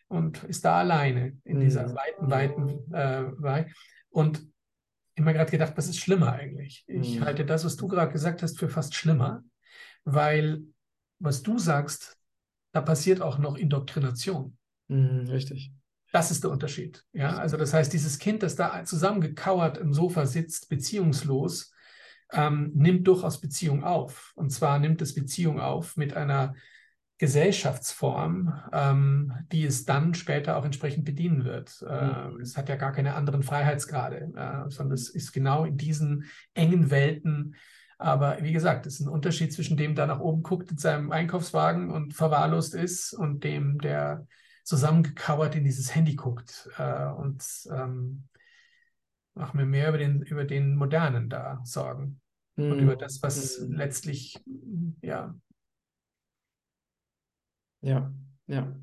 [0.08, 1.96] und ist da alleine in dieser mhm.
[1.96, 3.66] weiten, weiten äh,
[4.10, 4.46] Und
[5.18, 6.86] ich habe mir gerade gedacht, was ist schlimmer eigentlich?
[6.86, 7.26] Ich mhm.
[7.26, 9.44] halte das, was du gerade gesagt hast, für fast schlimmer,
[10.06, 10.62] weil
[11.18, 12.20] was du sagst,
[12.72, 14.56] da passiert auch noch Indoktrination.
[14.90, 15.72] Mhm, richtig.
[16.12, 17.04] Das ist der Unterschied.
[17.14, 21.74] Ja, also das heißt, dieses Kind, das da zusammengekauert im Sofa sitzt, beziehungslos,
[22.32, 24.34] ähm, nimmt durchaus Beziehung auf.
[24.36, 26.54] Und zwar nimmt es Beziehung auf mit einer
[27.20, 31.84] Gesellschaftsform, ähm, die es dann später auch entsprechend bedienen wird.
[31.88, 32.42] Äh, mhm.
[32.42, 36.92] Es hat ja gar keine anderen Freiheitsgrade, äh, sondern es ist genau in diesen engen
[36.92, 37.56] Welten
[38.00, 41.12] aber wie gesagt, es ist ein Unterschied zwischen dem, der nach oben guckt in seinem
[41.12, 44.28] Einkaufswagen und verwahrlost ist und dem, der
[44.64, 46.70] zusammengekauert in dieses Handy guckt.
[46.78, 48.28] Äh, und ähm,
[49.34, 52.22] machen wir mehr über den, über den Modernen da Sorgen.
[52.56, 52.72] Mhm.
[52.72, 53.74] Und über das, was mhm.
[53.74, 54.40] letztlich,
[55.02, 55.34] ja.
[57.82, 58.12] Ja,
[58.48, 58.76] ja.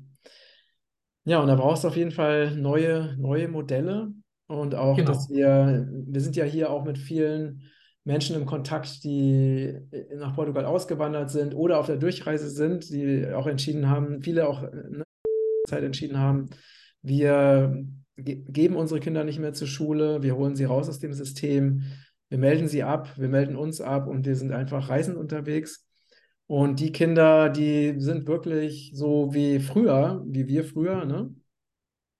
[1.27, 4.11] Ja, und da brauchst du auf jeden Fall neue, neue Modelle.
[4.47, 5.11] Und auch, genau.
[5.11, 7.63] dass wir, wir sind ja hier auch mit vielen
[8.03, 9.75] Menschen im Kontakt, die
[10.15, 14.61] nach Portugal ausgewandert sind oder auf der Durchreise sind, die auch entschieden haben, viele auch
[14.61, 15.05] in der
[15.67, 16.51] Zeit entschieden haben,
[17.01, 17.83] wir
[18.15, 21.83] ge geben unsere Kinder nicht mehr zur Schule, wir holen sie raus aus dem System,
[22.29, 25.84] wir melden sie ab, wir melden uns ab und wir sind einfach reisend unterwegs.
[26.47, 31.33] Und die Kinder, die sind wirklich so wie früher, wie wir früher, ne?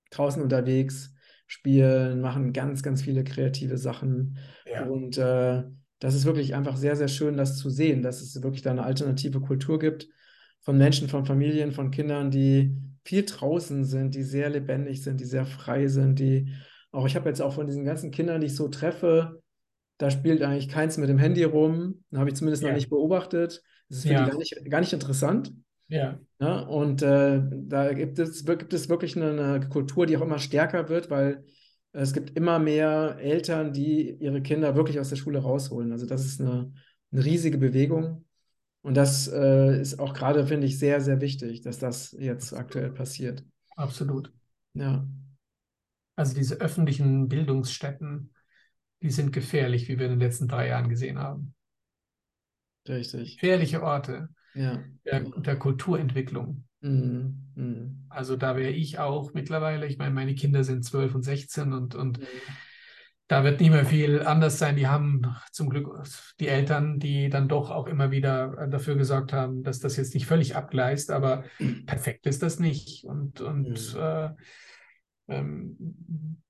[0.09, 1.13] draußen unterwegs,
[1.47, 4.37] spielen, machen ganz, ganz viele kreative Sachen.
[4.65, 4.85] Ja.
[4.85, 5.63] Und äh,
[5.99, 8.83] das ist wirklich einfach sehr, sehr schön, das zu sehen, dass es wirklich da eine
[8.83, 10.07] alternative Kultur gibt
[10.61, 15.25] von Menschen, von Familien, von Kindern, die viel draußen sind, die sehr lebendig sind, die
[15.25, 16.51] sehr frei sind, die
[16.91, 19.41] auch, ich habe jetzt auch von diesen ganzen Kindern, die ich so treffe,
[19.97, 22.03] da spielt eigentlich keins mit dem Handy rum.
[22.13, 22.69] Habe ich zumindest ja.
[22.69, 23.61] noch nicht beobachtet.
[23.89, 24.23] Das ist für ja.
[24.23, 25.53] die gar nicht, gar nicht interessant.
[25.87, 26.19] Ja.
[26.39, 30.39] ja und äh, da gibt es, gibt es wirklich eine, eine, Kultur, die auch immer
[30.39, 31.45] stärker wird, weil
[31.91, 35.91] es gibt immer mehr Eltern, die ihre Kinder wirklich aus der Schule rausholen.
[35.91, 36.73] Also das ist eine,
[37.11, 38.25] eine riesige Bewegung.
[38.81, 42.91] Und das äh, ist auch gerade, finde ich, sehr, sehr wichtig, dass das jetzt aktuell
[42.91, 43.43] passiert.
[43.75, 44.31] Absolut.
[44.73, 45.07] Ja.
[46.15, 48.31] Also diese öffentlichen Bildungsstätten,
[49.01, 51.55] die sind gefährlich, wie wir in den letzten drei Jahren gesehen haben.
[52.87, 53.37] Richtig.
[53.37, 54.83] Gefährliche Orte ja.
[55.05, 56.63] der, der Kulturentwicklung.
[56.81, 57.51] Mhm.
[57.55, 58.05] Mhm.
[58.09, 61.95] Also da wäre ich auch mittlerweile, ich meine, meine Kinder sind 12 und 16 und,
[61.95, 62.25] und mhm.
[63.27, 64.75] da wird nicht mehr viel anders sein.
[64.75, 65.87] Die haben zum Glück
[66.39, 70.27] die Eltern, die dann doch auch immer wieder dafür gesorgt haben, dass das jetzt nicht
[70.27, 71.43] völlig abgleist, aber
[71.85, 73.03] perfekt ist das nicht.
[73.05, 73.99] Und, und mhm.
[73.99, 74.29] äh,
[75.27, 75.77] ähm,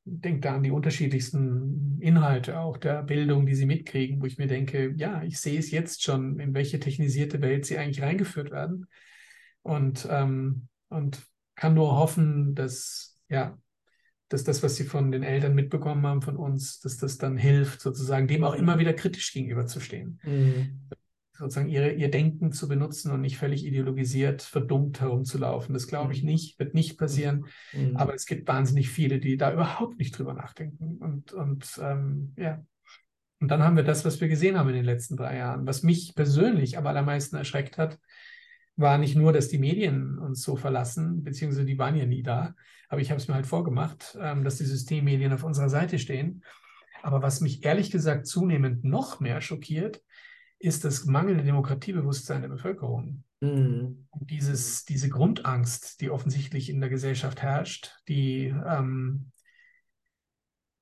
[0.03, 4.47] denkt da an die unterschiedlichsten Inhalte auch der Bildung, die sie mitkriegen, wo ich mir
[4.47, 8.87] denke, ja, ich sehe es jetzt schon, in welche technisierte Welt sie eigentlich reingeführt werden.
[9.63, 13.57] Und, ähm, und kann nur hoffen, dass, ja,
[14.29, 17.81] dass das, was sie von den Eltern mitbekommen haben, von uns, dass das dann hilft,
[17.81, 20.19] sozusagen dem auch immer wieder kritisch gegenüberzustehen.
[20.23, 20.81] Mhm
[21.37, 25.73] sozusagen ihre, ihr Denken zu benutzen und nicht völlig ideologisiert, verdummt herumzulaufen.
[25.73, 26.29] Das glaube ich mhm.
[26.29, 27.45] nicht, wird nicht passieren.
[27.73, 27.97] Mhm.
[27.97, 30.97] Aber es gibt wahnsinnig viele, die da überhaupt nicht drüber nachdenken.
[30.99, 32.63] Und, und ähm, ja.
[33.39, 35.67] Und dann haben wir das, was wir gesehen haben in den letzten drei Jahren.
[35.67, 37.99] Was mich persönlich am allermeisten erschreckt hat,
[38.77, 42.55] war nicht nur, dass die Medien uns so verlassen, beziehungsweise die waren ja nie da,
[42.89, 46.43] aber ich habe es mir halt vorgemacht, ähm, dass die Systemmedien auf unserer Seite stehen.
[47.01, 50.01] Aber was mich ehrlich gesagt zunehmend noch mehr schockiert,
[50.65, 53.23] ist das mangelnde Demokratiebewusstsein der Bevölkerung.
[53.41, 54.07] Mhm.
[54.19, 59.31] Dieses, diese Grundangst, die offensichtlich in der Gesellschaft herrscht, die ähm,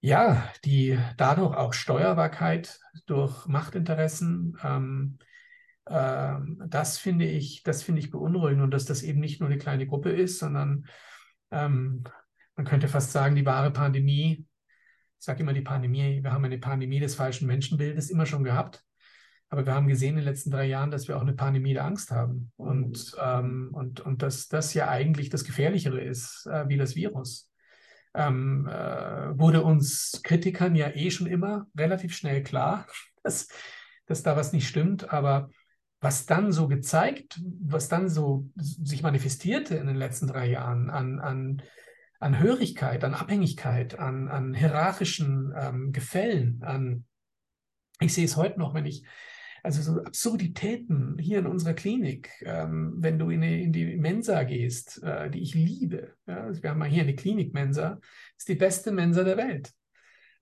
[0.04, 5.18] ja, die dadurch auch Steuerbarkeit durch Machtinteressen, ähm,
[5.86, 6.36] äh,
[6.68, 9.88] das finde ich, das finde ich beunruhigend und dass das eben nicht nur eine kleine
[9.88, 10.88] Gruppe ist, sondern
[11.52, 12.04] ähm,
[12.58, 14.46] man könnte fast sagen, die wahre Pandemie,
[15.20, 18.84] ich sage immer die Pandemie, wir haben eine Pandemie des falschen Menschenbildes immer schon gehabt.
[19.54, 21.86] Aber wir haben gesehen in den letzten drei Jahren, dass wir auch eine Pandemie der
[21.86, 26.78] Angst haben und, ähm, und, und dass das ja eigentlich das Gefährlichere ist äh, wie
[26.78, 27.52] das Virus.
[28.16, 32.88] Ähm, äh, wurde uns Kritikern ja eh schon immer relativ schnell klar,
[33.24, 33.48] dass,
[34.08, 35.14] dass da was nicht stimmt.
[35.14, 35.52] Aber
[36.02, 41.20] was dann so gezeigt, was dann so sich manifestierte in den letzten drei Jahren an,
[41.20, 41.62] an,
[42.20, 47.06] an Hörigkeit, an Abhängigkeit, an, an hierarchischen ähm, Gefällen, an
[48.00, 49.06] ich sehe es heute noch, wenn ich
[49.64, 54.44] also so Absurditäten hier in unserer Klinik, ähm, wenn du in die, in die Mensa
[54.44, 56.14] gehst, äh, die ich liebe.
[56.28, 58.00] Ja, also wir haben mal hier eine Klinik-Mensa,
[58.38, 59.72] ist die beste Mensa der Welt.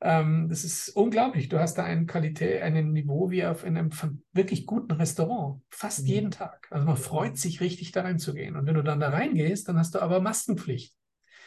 [0.01, 1.49] Ähm, das ist unglaublich.
[1.49, 3.91] Du hast da eine Qualität, ein Niveau wie auf einem
[4.33, 6.07] wirklich guten Restaurant, fast mhm.
[6.07, 6.67] jeden Tag.
[6.71, 8.55] Also man freut sich richtig da reinzugehen.
[8.55, 10.95] Und wenn du dann da reingehst, dann hast du aber Maskenpflicht.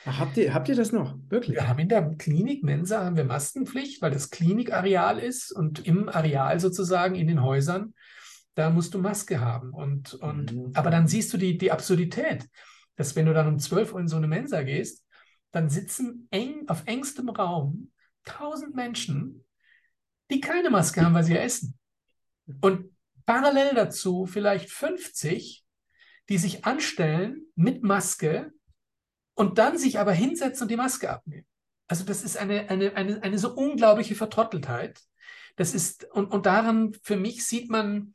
[0.06, 1.16] Ach, habt, ihr, habt ihr das noch?
[1.28, 1.56] Wirklich?
[1.56, 6.08] Wir haben in der Klinik Mensa haben wir Maskenpflicht, weil das Klinikareal ist und im
[6.08, 7.94] Areal sozusagen in den Häusern,
[8.54, 9.70] da musst du Maske haben.
[9.70, 10.72] Und, und, mhm.
[10.74, 12.48] Aber dann siehst du die, die Absurdität,
[12.96, 15.04] dass wenn du dann um 12 Uhr in so eine Mensa gehst,
[15.52, 17.90] dann sitzen eng auf engstem Raum
[18.24, 19.44] tausend Menschen,
[20.30, 21.78] die keine Maske haben, weil sie ja essen.
[22.60, 22.90] Und
[23.24, 25.64] parallel dazu vielleicht 50,
[26.28, 28.52] die sich anstellen mit Maske
[29.34, 31.46] und dann sich aber hinsetzen und die Maske abnehmen.
[31.86, 35.00] Also das ist eine, eine, eine, eine so unglaubliche Vertrotteltheit.
[35.56, 38.12] Das ist, und, und daran, für mich sieht man,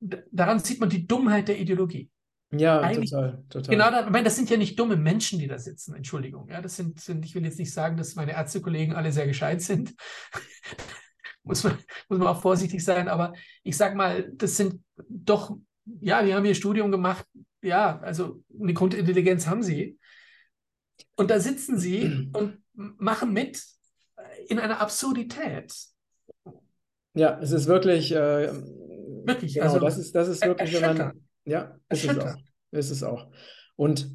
[0.00, 2.10] daran sieht man die Dummheit der Ideologie.
[2.54, 3.70] Ja, Eigentlich, total, total.
[3.70, 6.48] Genau, da, ich meine, das sind ja nicht dumme Menschen, die da sitzen, Entschuldigung.
[6.48, 9.62] Ja, das sind, sind, ich will jetzt nicht sagen, dass meine Ärztekollegen alle sehr gescheit
[9.62, 9.94] sind.
[11.44, 15.56] muss, man, muss man auch vorsichtig sein, aber ich sage mal, das sind doch,
[16.00, 17.26] ja, die haben ihr Studium gemacht,
[17.62, 19.98] ja, also eine Grundintelligenz haben sie.
[21.22, 23.62] Und da sitzen sie und machen mit
[24.48, 25.74] in einer Absurdität.
[27.14, 28.12] Ja, es ist wirklich.
[28.12, 28.52] Äh,
[29.24, 31.12] wirklich, genau, also das ist, das ist wirklich, wenn man.
[31.44, 32.36] Ja, ist es auch.
[32.70, 33.30] Ist es auch.
[33.76, 34.10] Und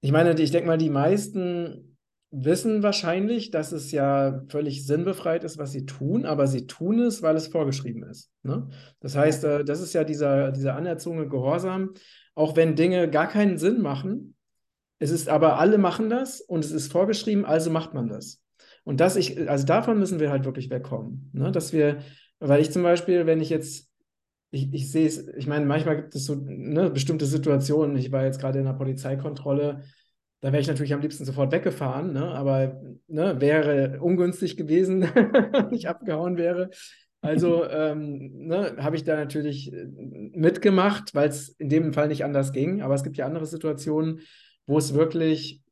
[0.00, 1.96] ich meine, ich denke mal, die meisten
[2.30, 7.22] wissen wahrscheinlich, dass es ja völlig sinnbefreit ist, was sie tun, aber sie tun es,
[7.22, 8.30] weil es vorgeschrieben ist.
[8.42, 8.68] Ne?
[9.00, 11.94] Das heißt, äh, das ist ja dieser, dieser anerzogene Gehorsam.
[12.34, 14.33] Auch wenn Dinge gar keinen Sinn machen,
[15.04, 18.42] Es ist aber, alle machen das und es ist vorgeschrieben, also macht man das.
[18.84, 21.28] Und das ich, also davon müssen wir halt wirklich wegkommen.
[21.34, 21.52] Ne?
[21.52, 21.98] Dass wir,
[22.40, 23.90] weil ich zum Beispiel, wenn ich jetzt,
[24.50, 27.98] ich, ich sehe es, ich meine, manchmal gibt es so ne, bestimmte Situationen.
[27.98, 29.82] Ich war jetzt gerade in einer Polizeikontrolle,
[30.40, 32.24] da wäre ich natürlich am liebsten sofort weggefahren, ne?
[32.28, 36.70] aber ne, wäre ungünstig gewesen, wenn ich abgehauen wäre.
[37.20, 39.84] Also ähm, ne, habe ich da natürlich äh,
[40.32, 42.80] mitgemacht, weil es in dem Fall nicht anders ging.
[42.80, 44.20] Aber es gibt ja andere Situationen,
[44.66, 45.62] wo es wirklich,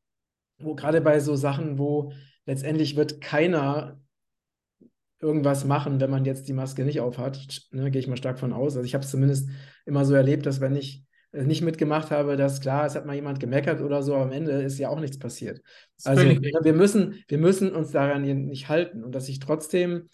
[0.59, 2.13] wo gerade bei so Sachen, wo
[2.47, 4.01] letztendlich wird keiner
[5.21, 7.69] irgendwas machen, wenn man jetzt die Maske nicht aufhat.
[7.71, 8.77] Ne, Gehe ich mal stark von aus.
[8.77, 9.49] Also ich habe es zumindest
[9.87, 13.41] immer so erlebt, dass wenn ich nicht mitgemacht habe, dass klar, es hat mal jemand
[13.41, 15.63] gemeckert oder so, aber am Ende ist ja auch nichts passiert.
[16.05, 20.09] Also ne, wir müssen, wir müssen uns daran nicht halten und dass sich trotzdem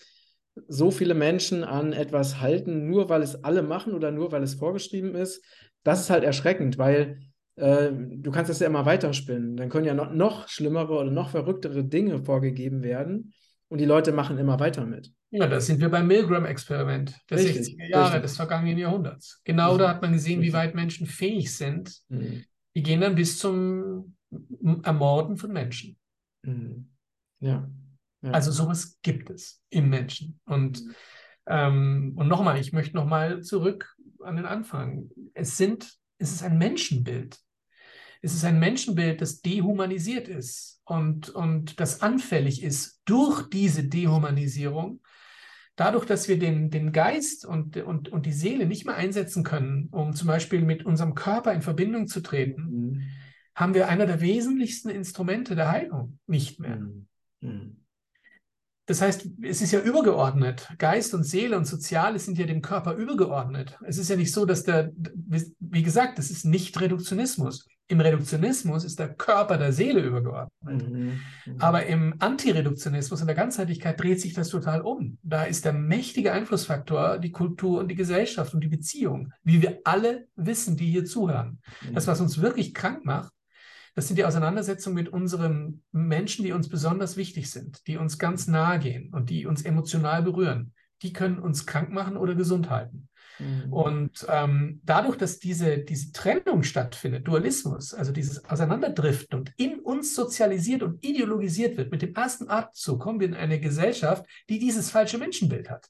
[0.68, 4.55] so viele Menschen an etwas halten, nur weil es alle machen oder nur weil es
[4.55, 5.45] vorgeschrieben ist,
[5.83, 7.20] das ist halt erschreckend, weil
[7.59, 9.56] äh, du kannst das ja immer weiterspinnen.
[9.56, 13.32] Dann können ja noch, noch schlimmere oder noch verrücktere Dinge vorgegeben werden
[13.68, 15.12] und die Leute machen immer weiter mit.
[15.30, 18.22] Ja, da sind wir beim Milgram-Experiment der richtig, 60er Jahre richtig.
[18.22, 19.42] des vergangenen Jahrhunderts.
[19.44, 19.86] Genau richtig.
[19.86, 22.00] da hat man gesehen, wie weit Menschen fähig sind.
[22.09, 22.44] Mhm.
[22.74, 24.14] Die gehen dann bis zum
[24.84, 25.98] Ermorden von Menschen.
[26.44, 26.90] Mhm.
[27.40, 27.68] Ja.
[28.22, 28.30] ja.
[28.30, 30.40] Also sowas gibt es im Menschen.
[30.46, 30.94] Und, mhm.
[31.46, 35.11] ähm, und nochmal, ich möchte nochmal zurück an den Anfang.
[35.34, 37.38] Es sind, es ist ein Menschenbild.
[38.22, 45.00] Es ist ein Menschenbild, das dehumanisiert ist und, und das anfällig ist durch diese Dehumanisierung
[45.78, 49.88] dadurch, dass wir den, den Geist und, und, und die Seele nicht mehr einsetzen können,
[49.92, 53.02] um zum Beispiel mit unserem Körper in Verbindung zu treten, mhm.
[53.54, 56.76] haben wir einer der wesentlichsten Instrumente der Heilung nicht mehr.
[56.76, 57.06] Mhm.
[57.40, 57.76] mhm.
[58.86, 60.66] Das heißt, es ist ja übergeordnet.
[60.78, 63.78] Geist und Seele und Soziales sind ja dem Körper übergeordnet.
[63.86, 67.68] Es ist ja nicht so, dass der, wie gesagt, das ist nicht Reduktionismus.
[67.91, 70.91] Im Reduktionismus ist der Körper der Seele übergeordnet.
[70.91, 71.57] Mhm, mhm.
[71.59, 75.16] Aber im Antireduktionismus, in der Ganzheitlichkeit, dreht sich das total um.
[75.22, 79.80] Da ist der mächtige Einflussfaktor die Kultur und die Gesellschaft und die Beziehung, wie wir
[79.84, 81.61] alle wissen, die hier zuhören.
[81.89, 81.95] Mhm.
[81.95, 83.32] Das, was uns wirklich krank macht,
[83.95, 88.47] das sind die Auseinandersetzungen mit unseren Menschen, die uns besonders wichtig sind, die uns ganz
[88.47, 90.72] nahe gehen und die uns emotional berühren.
[91.03, 93.09] Die können uns krank machen oder gesund halten.
[93.39, 93.72] Mhm.
[93.72, 100.14] Und ähm, dadurch, dass diese, diese Trennung stattfindet, Dualismus, also dieses Auseinanderdriften und in uns
[100.14, 104.91] sozialisiert und ideologisiert wird, mit dem ersten Atemzug kommen wir in eine Gesellschaft, die dieses
[104.91, 105.89] falsche Menschenbild hat.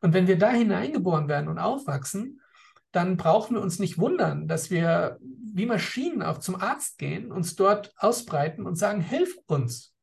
[0.00, 2.40] Und wenn wir da hineingeboren werden und aufwachsen,
[2.92, 7.56] dann brauchen wir uns nicht wundern, dass wir wie Maschinen auch zum Arzt gehen, uns
[7.56, 9.94] dort ausbreiten und sagen, hilf uns.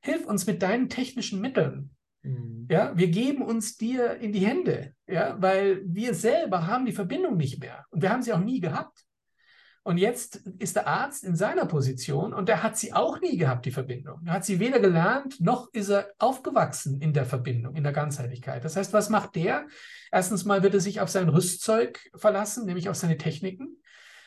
[0.00, 1.90] Hilf uns mit deinen technischen Mitteln.
[2.22, 2.66] Mhm.
[2.70, 7.36] Ja, wir geben uns dir in die Hände, ja, weil wir selber haben die Verbindung
[7.36, 9.04] nicht mehr und wir haben sie auch nie gehabt.
[9.84, 13.64] Und jetzt ist der Arzt in seiner Position und er hat sie auch nie gehabt,
[13.64, 14.20] die Verbindung.
[14.26, 18.62] Er hat sie weder gelernt, noch ist er aufgewachsen in der Verbindung, in der Ganzheitlichkeit.
[18.64, 19.66] Das heißt, was macht der?
[20.12, 23.78] Erstens mal wird er sich auf sein Rüstzeug verlassen, nämlich auf seine Techniken.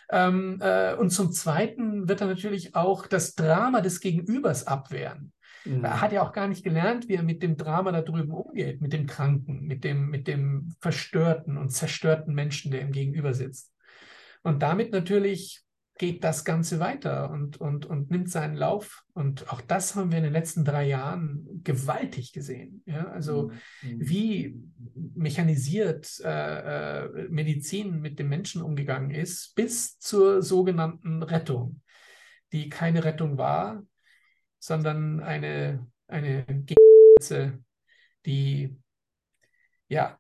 [0.10, 5.32] Ähm, äh, und zum Zweiten wird er natürlich auch das Drama des Gegenübers abwehren.
[5.66, 5.84] Mhm.
[5.84, 8.82] Er hat ja auch gar nicht gelernt, wie er mit dem Drama da drüben umgeht,
[8.82, 13.74] mit dem Kranken, mit dem, mit dem verstörten und zerstörten Menschen, der ihm gegenüber sitzt.
[14.43, 15.64] Und damit natürlich
[16.01, 19.03] geht das Ganze weiter und, und, und nimmt seinen Lauf.
[19.14, 22.82] Und auch das haben wir in den letzten drei Jahren gewaltig gesehen.
[22.88, 23.07] Ja?
[23.09, 23.51] Also
[23.84, 23.89] mhm.
[23.89, 24.09] mhm.
[24.09, 24.59] wie
[25.14, 31.82] mechanisiert äh, äh, Medizin mit dem Menschen umgegangen ist, bis zur sogenannten Rettung,
[32.51, 33.84] die keine Rettung war,
[34.62, 37.64] sondern eine, eine Gegensätze,
[38.26, 38.78] die,
[39.88, 40.20] ja,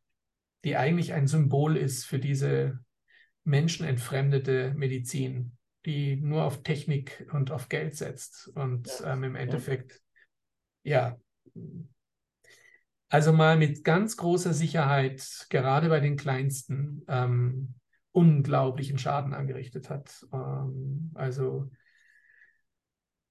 [0.63, 2.79] die eigentlich ein Symbol ist für diese
[3.43, 9.13] menschenentfremdete Medizin, die nur auf Technik und auf Geld setzt und ja.
[9.13, 10.01] ähm, im Endeffekt,
[10.83, 11.17] ja.
[13.09, 17.75] also mal mit ganz großer Sicherheit, gerade bei den Kleinsten, ähm,
[18.11, 20.25] unglaublichen Schaden angerichtet hat.
[20.33, 21.69] Ähm, also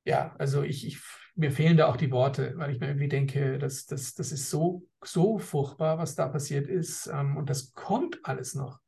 [0.04, 1.00] ja, also ich, ich,
[1.34, 4.50] mir fehlen da auch die Worte, weil ich mir irgendwie denke, das, das, das ist
[4.50, 7.06] so, so furchtbar, was da passiert ist.
[7.12, 8.80] Ähm, und das kommt alles noch.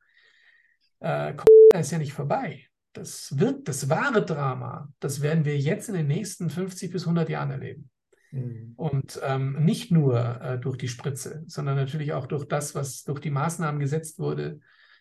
[0.99, 1.35] Äh,
[1.75, 2.65] ist ja nicht vorbei.
[2.93, 7.27] Das wird das wahre Drama, das werden wir jetzt in den nächsten 50 bis 100
[7.27, 7.89] Jahren erleben.
[8.31, 8.73] Mhm.
[8.75, 13.19] Und ähm, nicht nur äh, durch die Spritze, sondern natürlich auch durch das, was durch
[13.19, 14.59] die Maßnahmen gesetzt wurde,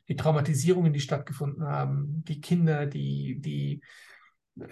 [0.09, 3.83] die Traumatisierungen, die stattgefunden haben, die Kinder, die, die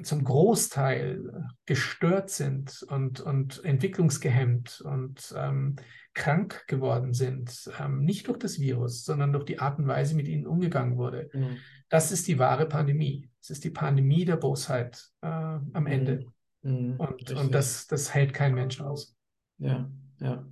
[0.02, 5.76] zum Großteil gestört sind und, und entwicklungsgehemmt und ähm,
[6.12, 10.28] krank geworden sind, ähm, nicht durch das Virus, sondern durch die Art und Weise, mit
[10.28, 11.30] ihnen umgegangen wurde.
[11.32, 11.56] Mhm.
[11.88, 13.30] Das ist die wahre Pandemie.
[13.40, 16.26] Es ist die Pandemie der Bosheit äh, am Ende.
[16.62, 16.96] Mhm.
[16.98, 19.16] Und, und das, das hält kein Mensch aus.
[19.58, 20.46] Ja, ja.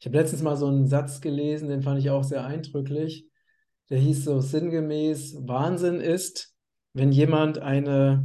[0.00, 3.26] Ich habe letztens mal so einen Satz gelesen, den fand ich auch sehr eindrücklich.
[3.90, 6.54] Der hieß so sinngemäß, Wahnsinn ist,
[6.92, 8.24] wenn jemand eine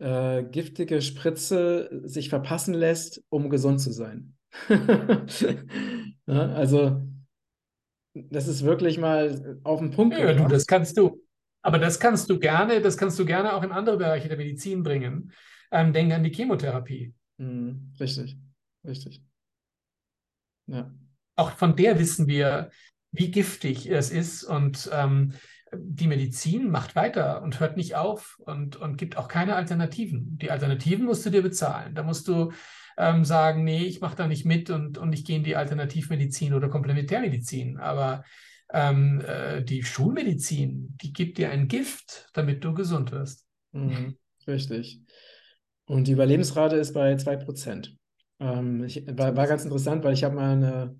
[0.00, 4.34] äh, giftige Spritze sich verpassen lässt, um gesund zu sein.
[6.26, 7.06] ja, also
[8.14, 10.18] das ist wirklich mal auf den Punkt.
[10.18, 11.22] Ja, du, das kannst du.
[11.62, 14.82] Aber das kannst du gerne, das kannst du gerne auch in andere Bereiche der Medizin
[14.82, 15.32] bringen.
[15.70, 17.14] Ähm, denke an die Chemotherapie.
[17.36, 18.38] Mhm, richtig,
[18.84, 19.22] richtig.
[20.66, 20.90] Ja.
[21.36, 22.70] Auch von der wissen wir,
[23.12, 25.34] wie giftig es ist und ähm,
[25.72, 30.38] die Medizin macht weiter und hört nicht auf und, und gibt auch keine Alternativen.
[30.38, 31.94] Die Alternativen musst du dir bezahlen.
[31.94, 32.52] Da musst du
[32.98, 36.54] ähm, sagen, nee, ich mache da nicht mit und, und ich gehe in die Alternativmedizin
[36.54, 37.78] oder Komplementärmedizin.
[37.78, 38.24] Aber
[38.72, 43.46] ähm, äh, die Schulmedizin, die gibt dir ein Gift, damit du gesund wirst.
[43.72, 44.16] Mhm,
[44.46, 45.00] richtig.
[45.86, 47.96] Und die Überlebensrate ist bei 2%.
[48.38, 50.96] Ähm, ich, war, war ganz interessant, weil ich habe mal eine,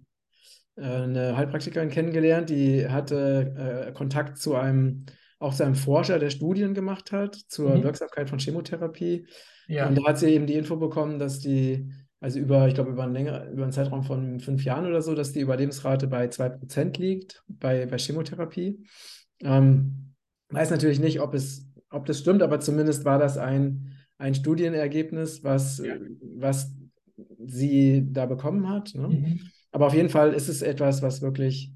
[0.77, 5.07] eine Heilpraktikerin kennengelernt, die hatte äh, Kontakt zu einem,
[5.39, 7.83] auch zu einem Forscher, der Studien gemacht hat zur mhm.
[7.83, 9.27] Wirksamkeit von Chemotherapie.
[9.69, 9.89] Ja.
[9.89, 11.91] Und da hat sie eben die Info bekommen, dass die
[12.21, 15.15] also über, ich glaube, über einen, länger, über einen Zeitraum von fünf Jahren oder so,
[15.15, 18.85] dass die Überlebensrate bei 2% liegt bei, bei Chemotherapie.
[19.41, 20.15] Ähm,
[20.51, 25.43] weiß natürlich nicht, ob, es, ob das stimmt, aber zumindest war das ein, ein Studienergebnis,
[25.45, 25.95] was, ja.
[26.37, 26.75] was
[27.47, 28.95] sie da bekommen hat.
[28.95, 29.09] Ne?
[29.09, 29.41] Mhm.
[29.73, 31.73] Aber auf jeden Fall ist es etwas, was wirklich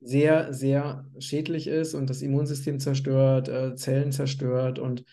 [0.00, 5.04] sehr, sehr schädlich ist und das Immunsystem zerstört, äh, Zellen zerstört und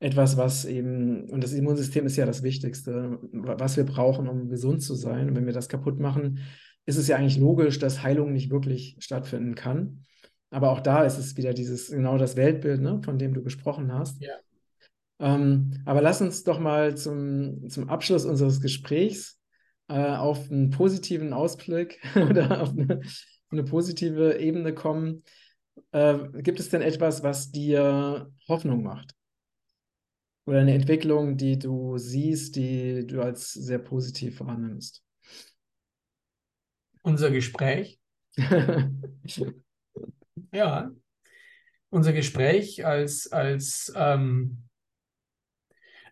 [0.00, 4.82] etwas, was eben, und das Immunsystem ist ja das Wichtigste, was wir brauchen, um gesund
[4.82, 5.28] zu sein.
[5.28, 6.40] Und wenn wir das kaputt machen,
[6.86, 10.04] ist es ja eigentlich logisch, dass Heilung nicht wirklich stattfinden kann.
[10.50, 13.92] Aber auch da ist es wieder dieses, genau das Weltbild, ne, von dem du gesprochen
[13.92, 14.20] hast.
[14.20, 14.34] Ja.
[15.20, 19.39] Ähm, aber lass uns doch mal zum, zum Abschluss unseres Gesprächs
[19.90, 23.00] äh, auf einen positiven Ausblick oder auf eine,
[23.50, 25.22] eine positive Ebene kommen.
[25.92, 29.14] Äh, gibt es denn etwas, was dir Hoffnung macht?
[30.50, 35.04] oder eine Entwicklung, die du siehst, die du als sehr positiv wahrnimmst?
[37.02, 38.00] Unser Gespräch.
[40.52, 40.90] ja,
[41.90, 44.64] unser Gespräch als, als, ähm,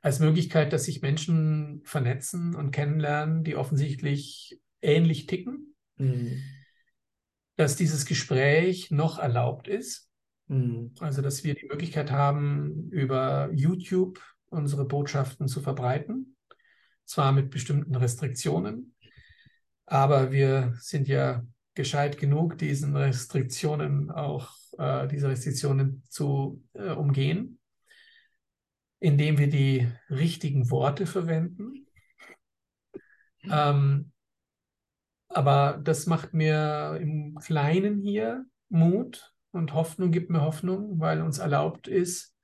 [0.03, 5.75] als Möglichkeit, dass sich Menschen vernetzen und kennenlernen, die offensichtlich ähnlich ticken.
[5.97, 6.43] Mhm.
[7.57, 10.09] Dass dieses Gespräch noch erlaubt ist
[10.49, 10.93] Mhm.
[11.01, 16.37] Also, dass wir die Möglichkeit haben, über YouTube unsere Botschaften zu verbreiten,
[17.05, 18.95] zwar mit bestimmten Restriktionen,
[19.85, 21.45] aber wir sind ja
[21.75, 27.58] gescheit genug, diesen Restriktionen auch äh, diese Restriktionen zu äh, umgehen,
[29.01, 31.87] indem wir die richtigen Worte verwenden.
[33.51, 34.13] Ähm,
[35.29, 41.39] aber das macht mir im Kleinen hier Mut, und Hoffnung gibt mir Hoffnung, weil uns
[41.39, 42.35] erlaubt ist,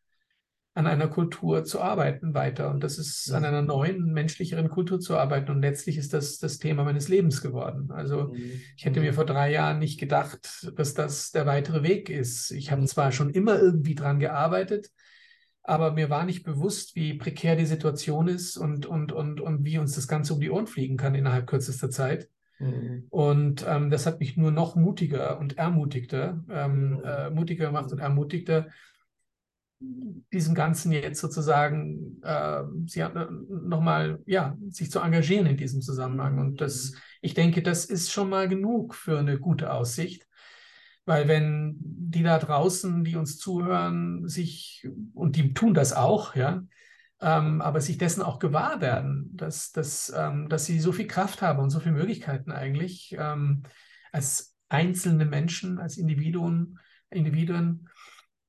[0.77, 2.71] an einer Kultur zu arbeiten weiter.
[2.71, 5.53] Und das ist an einer neuen, menschlicheren Kultur zu arbeiten.
[5.53, 7.93] Und letztlich ist das das Thema meines Lebens geworden.
[7.93, 8.61] Also mhm.
[8.77, 12.51] ich hätte mir vor drei Jahren nicht gedacht, dass das der weitere Weg ist.
[12.51, 14.91] Ich habe zwar schon immer irgendwie dran gearbeitet,
[15.65, 19.79] aber mir war nicht bewusst, wie prekär die Situation ist und, und, und, und wie
[19.79, 22.29] uns das Ganze um die Ohren fliegen kann innerhalb kürzester Zeit.
[22.59, 23.07] Mhm.
[23.09, 27.03] Und ähm, das hat mich nur noch mutiger und ermutigter, ähm, mhm.
[27.05, 28.69] äh, mutiger gemacht und ermutigter,
[30.33, 35.81] diesem Ganzen jetzt sozusagen äh, sie hat äh, nochmal, ja, sich zu engagieren in diesem
[35.81, 36.39] Zusammenhang.
[36.39, 36.99] Und das, mhm.
[37.23, 40.27] ich denke, das ist schon mal genug für eine gute Aussicht.
[41.07, 46.63] Weil wenn die da draußen, die uns zuhören, sich, und die tun das auch, ja,
[47.21, 51.43] ähm, aber sich dessen auch gewahr werden, dass, dass, ähm, dass sie so viel Kraft
[51.43, 53.63] haben und so viele Möglichkeiten eigentlich ähm,
[54.13, 56.79] als einzelne Menschen, als Individuen,
[57.11, 57.89] Individuen,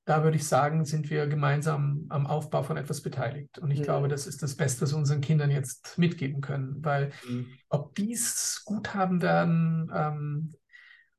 [0.06, 3.58] da würde ich sagen, sind wir gemeinsam am Aufbau von etwas beteiligt.
[3.58, 3.84] Und ich mhm.
[3.84, 7.48] glaube, das ist das Beste, was wir unseren Kindern jetzt mitgeben können, weil mhm.
[7.68, 10.54] ob die es gut haben werden, ähm,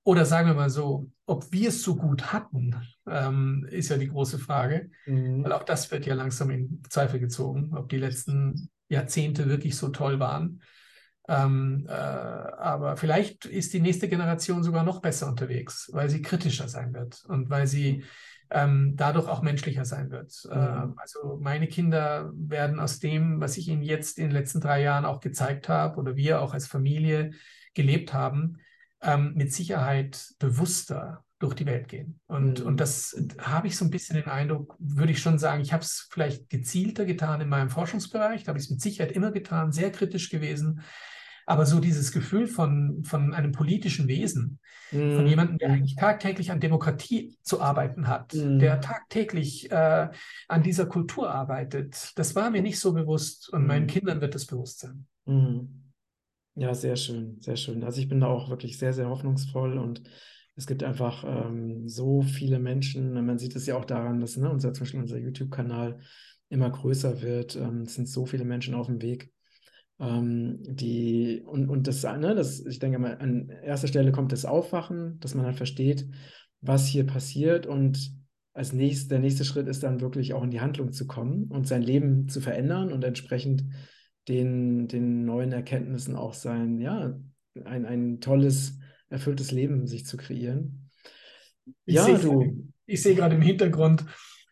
[0.07, 2.73] oder sagen wir mal so, ob wir es so gut hatten,
[3.09, 4.89] ähm, ist ja die große Frage.
[5.05, 5.43] Mhm.
[5.43, 9.89] Weil auch das wird ja langsam in Zweifel gezogen, ob die letzten Jahrzehnte wirklich so
[9.89, 10.61] toll waren.
[11.27, 16.69] Ähm, äh, aber vielleicht ist die nächste Generation sogar noch besser unterwegs, weil sie kritischer
[16.69, 18.05] sein wird und weil sie
[18.49, 20.31] ähm, dadurch auch menschlicher sein wird.
[20.45, 20.51] Mhm.
[20.53, 24.81] Äh, also meine Kinder werden aus dem, was ich ihnen jetzt in den letzten drei
[24.81, 27.31] Jahren auch gezeigt habe oder wir auch als Familie
[27.73, 28.59] gelebt haben,
[29.01, 32.19] ähm, mit Sicherheit bewusster durch die Welt gehen.
[32.25, 32.65] Und, Mhm.
[32.65, 35.83] und das habe ich so ein bisschen den Eindruck, würde ich schon sagen, ich habe
[35.83, 39.71] es vielleicht gezielter getan in meinem Forschungsbereich, da habe ich es mit Sicherheit immer getan,
[39.71, 40.81] sehr kritisch gewesen.
[41.45, 45.27] Aber so dieses Gefühl von, von einem politischen Wesen, von Mhm.
[45.27, 45.75] jemandem, der Mhm.
[45.75, 48.59] eigentlich tagtäglich an Demokratie zu arbeiten hat, Mhm.
[48.59, 50.09] der tagtäglich äh,
[50.49, 53.87] an dieser Kultur arbeitet, das war mir nicht so bewusst und meinen Mhm.
[53.87, 55.05] Kindern wird es bewusst sein.
[56.59, 57.83] Ja, sehr schön, sehr schön.
[57.83, 60.01] Also ich bin da auch wirklich sehr, sehr hoffnungsvoll und
[60.55, 63.13] es gibt einfach ähm, so viele Menschen.
[63.13, 65.99] Man sieht es ja auch daran, dass ne, unser, zum Beispiel unser YouTube-Kanal
[66.49, 67.55] immer größer wird.
[67.55, 69.31] Ähm, es sind so viele Menschen auf dem Weg.
[69.99, 74.45] Ähm, die, und, und das, ne, das, ich denke mal, an erster Stelle kommt das
[74.45, 76.07] Aufwachen, dass man halt versteht,
[76.61, 78.13] was hier passiert und
[78.53, 81.67] als nächstes, der nächste Schritt ist dann wirklich auch in die Handlung zu kommen und
[81.67, 83.63] sein Leben zu verändern und entsprechend
[84.27, 87.17] den, den neuen Erkenntnissen auch sein, ja,
[87.65, 88.77] ein, ein tolles,
[89.09, 90.89] erfülltes Leben sich zu kreieren.
[91.85, 92.39] Ich Ja, sehe du.
[92.39, 92.55] gerade,
[92.85, 94.05] ich sehe gerade im Hintergrund,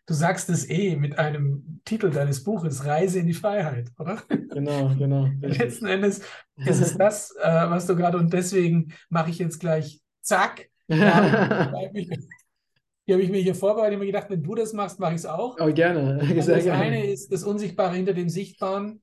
[0.06, 4.22] du sagst es eh mit einem Titel deines Buches, Reise in die Freiheit, oder?
[4.28, 5.28] Genau, genau.
[5.40, 6.20] Letzten Endes
[6.64, 10.68] ist es das, äh, was du gerade, und deswegen mache ich jetzt gleich zack.
[10.88, 11.20] Ja,
[11.70, 12.08] da habe ich,
[13.04, 15.18] hier habe ich mir hier vorbereitet und mir gedacht, wenn du das machst, mache ich
[15.18, 15.56] es auch.
[15.60, 16.72] Oh, gerne, das gerne.
[16.72, 19.02] eine ist das Unsichtbare hinter dem Sichtbaren.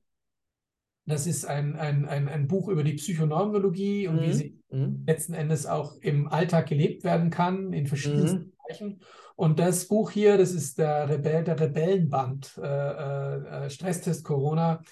[1.06, 4.80] Das ist ein, ein, ein, ein Buch über die Psychoneurologie und wie sie Mhm.
[4.80, 5.02] Mhm.
[5.06, 8.52] letzten Endes auch im Alltag gelebt werden kann, in verschiedensten Mhm.
[8.66, 9.00] Bereichen.
[9.36, 14.82] Und das Buch hier, das ist der, Rebell, der Rebellenband, äh, äh, Stresstest Corona.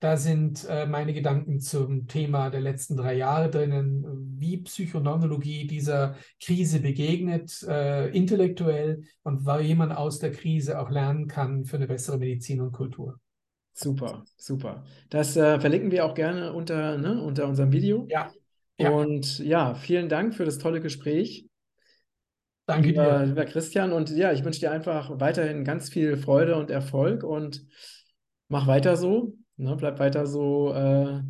[0.00, 4.04] Da sind äh, meine Gedanken zum Thema der letzten drei Jahre drinnen,
[4.36, 11.28] wie Psychoneurologie dieser Krise begegnet, äh, intellektuell und wie man aus der Krise auch lernen
[11.28, 13.20] kann für eine bessere Medizin und Kultur.
[13.74, 14.84] Super, super.
[15.10, 18.12] Das äh, verlinken wir auch gerne unter, ne, unter unserem Video.
[18.12, 18.32] Ja,
[18.78, 21.48] ja, Und ja, vielen Dank für das tolle Gespräch,
[22.66, 23.26] danke lieber, dir.
[23.26, 23.92] lieber Christian.
[23.92, 27.66] Und ja, ich wünsche dir einfach weiterhin ganz viel Freude und Erfolg und
[28.48, 29.34] mach weiter so.
[29.56, 31.22] Ne, bleib weiter so äh,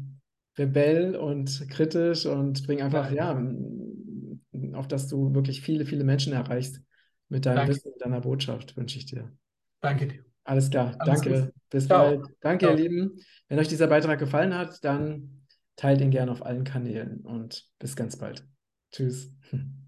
[0.58, 3.34] rebell und kritisch und bring einfach, Ja, ja,
[4.74, 6.80] auf dass du wirklich viele, viele Menschen erreichst
[7.28, 9.32] mit deinem danke, Wissen, deiner Botschaft, wünsche ich dir.
[9.80, 10.31] danke dir.
[10.44, 11.40] Alles klar, Alles danke.
[11.40, 11.54] Gute.
[11.70, 12.16] Bis Ciao.
[12.16, 12.26] bald.
[12.40, 12.82] Danke, ihr Ciao.
[12.82, 13.20] Lieben.
[13.48, 17.96] Wenn euch dieser Beitrag gefallen hat, dann teilt ihn gerne auf allen Kanälen und bis
[17.96, 18.46] ganz bald.
[18.90, 19.32] Tschüss.